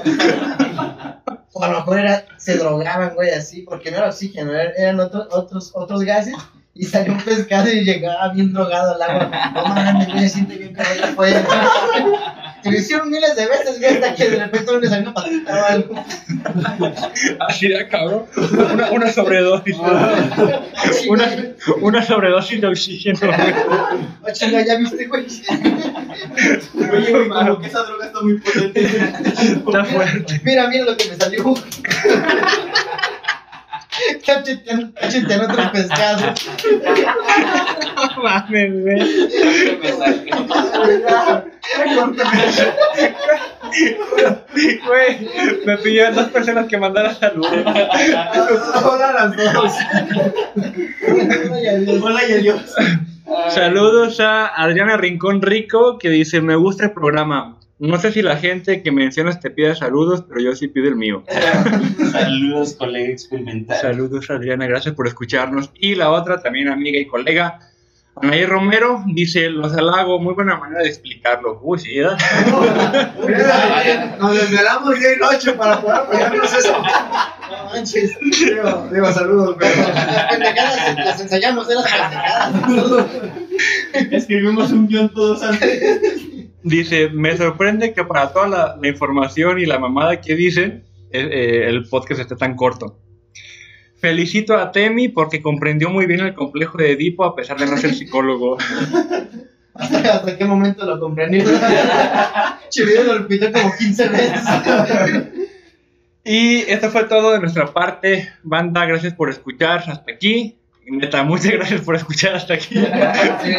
[1.60, 5.00] O a lo mejor era, se drogaban, güey, así, porque no era oxígeno, era- eran
[5.00, 6.36] otros, otros, otros gases.
[6.76, 9.52] Y salió un pescado y llegaba bien drogado al agua.
[9.56, 10.84] No mames, güey, siente bien que
[11.16, 11.34] fue.
[12.68, 15.14] Y lo hicieron miles de veces, güey, hasta que de repente uno le salió una
[15.14, 16.06] patita o algo.
[17.48, 18.26] Así de cabrón.
[18.73, 19.77] Una, una sobredosis.
[21.07, 24.34] Una, una sobredosis de oxígeno, güey.
[24.34, 25.26] Chinga, ya viste, güey.
[26.76, 28.85] Oye, güey, como que esa droga está muy potente.
[28.85, 30.41] Está fuerte.
[30.44, 31.56] Mira, mira lo que me salió.
[34.26, 36.49] Cachetean otros pescados.
[37.95, 39.30] No mames, güey.
[44.86, 45.30] Güey,
[45.65, 47.52] me pidieron dos personas que mandaran saludos.
[48.84, 49.74] Hola a las dos.
[52.03, 52.76] Hola y adiós.
[53.49, 57.57] Saludos a Adriana Rincón Rico que dice, me gusta el programa.
[57.80, 60.95] No sé si la gente que mencionas te pide saludos, pero yo sí pido el
[60.95, 61.24] mío.
[62.12, 63.80] Saludos, colega experimental.
[63.80, 65.70] Saludos Adriana, gracias por escucharnos.
[65.76, 67.60] Y la otra también amiga y colega,
[68.16, 71.60] Anaí Romero, dice, los halago, muy buena manera de explicarlo.
[71.62, 72.18] Uy, sí, ¿verdad?
[74.20, 76.74] Nos desvelamos día y noche para poder apoyarnos eso.
[76.74, 78.18] No manches.
[78.20, 79.70] Digo, digo, saludos, güey.
[79.78, 83.06] Las pendejadas las ensayamos, de las pendejadas.
[84.12, 86.37] Escribimos un guion todos antes.
[86.68, 91.30] Dice, me sorprende que para toda la, la información y la mamada que dicen, eh,
[91.31, 92.99] eh, el podcast esté tan corto.
[93.99, 97.77] Felicito a Temi porque comprendió muy bien el complejo de Edipo a pesar de no
[97.77, 98.57] ser psicólogo.
[99.73, 101.39] ¿Hasta, hasta qué momento lo comprendí?
[102.69, 104.41] Chivido lo repitió como 15 veces.
[106.23, 108.27] Y esto fue todo de nuestra parte.
[108.44, 110.57] Banda, gracias por escuchar hasta aquí.
[110.90, 112.76] Neta, muchas gracias por escuchar hasta aquí.
[112.76, 112.86] Sí,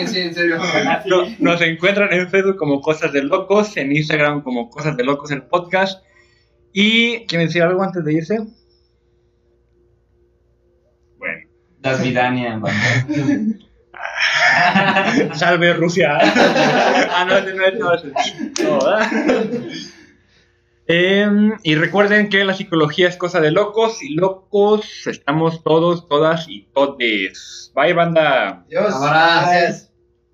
[0.06, 0.56] sí, en serio.
[1.04, 5.30] No- nos encuentran en Facebook como Cosas de Locos, en Instagram como Cosas de Locos
[5.30, 6.02] el podcast.
[6.72, 8.38] Y, ¿quieren decir algo antes de irse?
[11.18, 11.48] Bueno.
[11.80, 12.58] Das Vidania.
[15.34, 16.18] Salve Rusia.
[16.20, 17.92] ah, no, no no,
[18.58, 18.78] no,
[20.90, 26.46] Em, y recuerden que la psicología es cosa de locos y locos estamos todos, todas
[26.48, 27.70] y todes.
[27.74, 28.64] Bye, banda.
[28.74, 29.42] Ahora.
[29.42, 29.87] Gracias.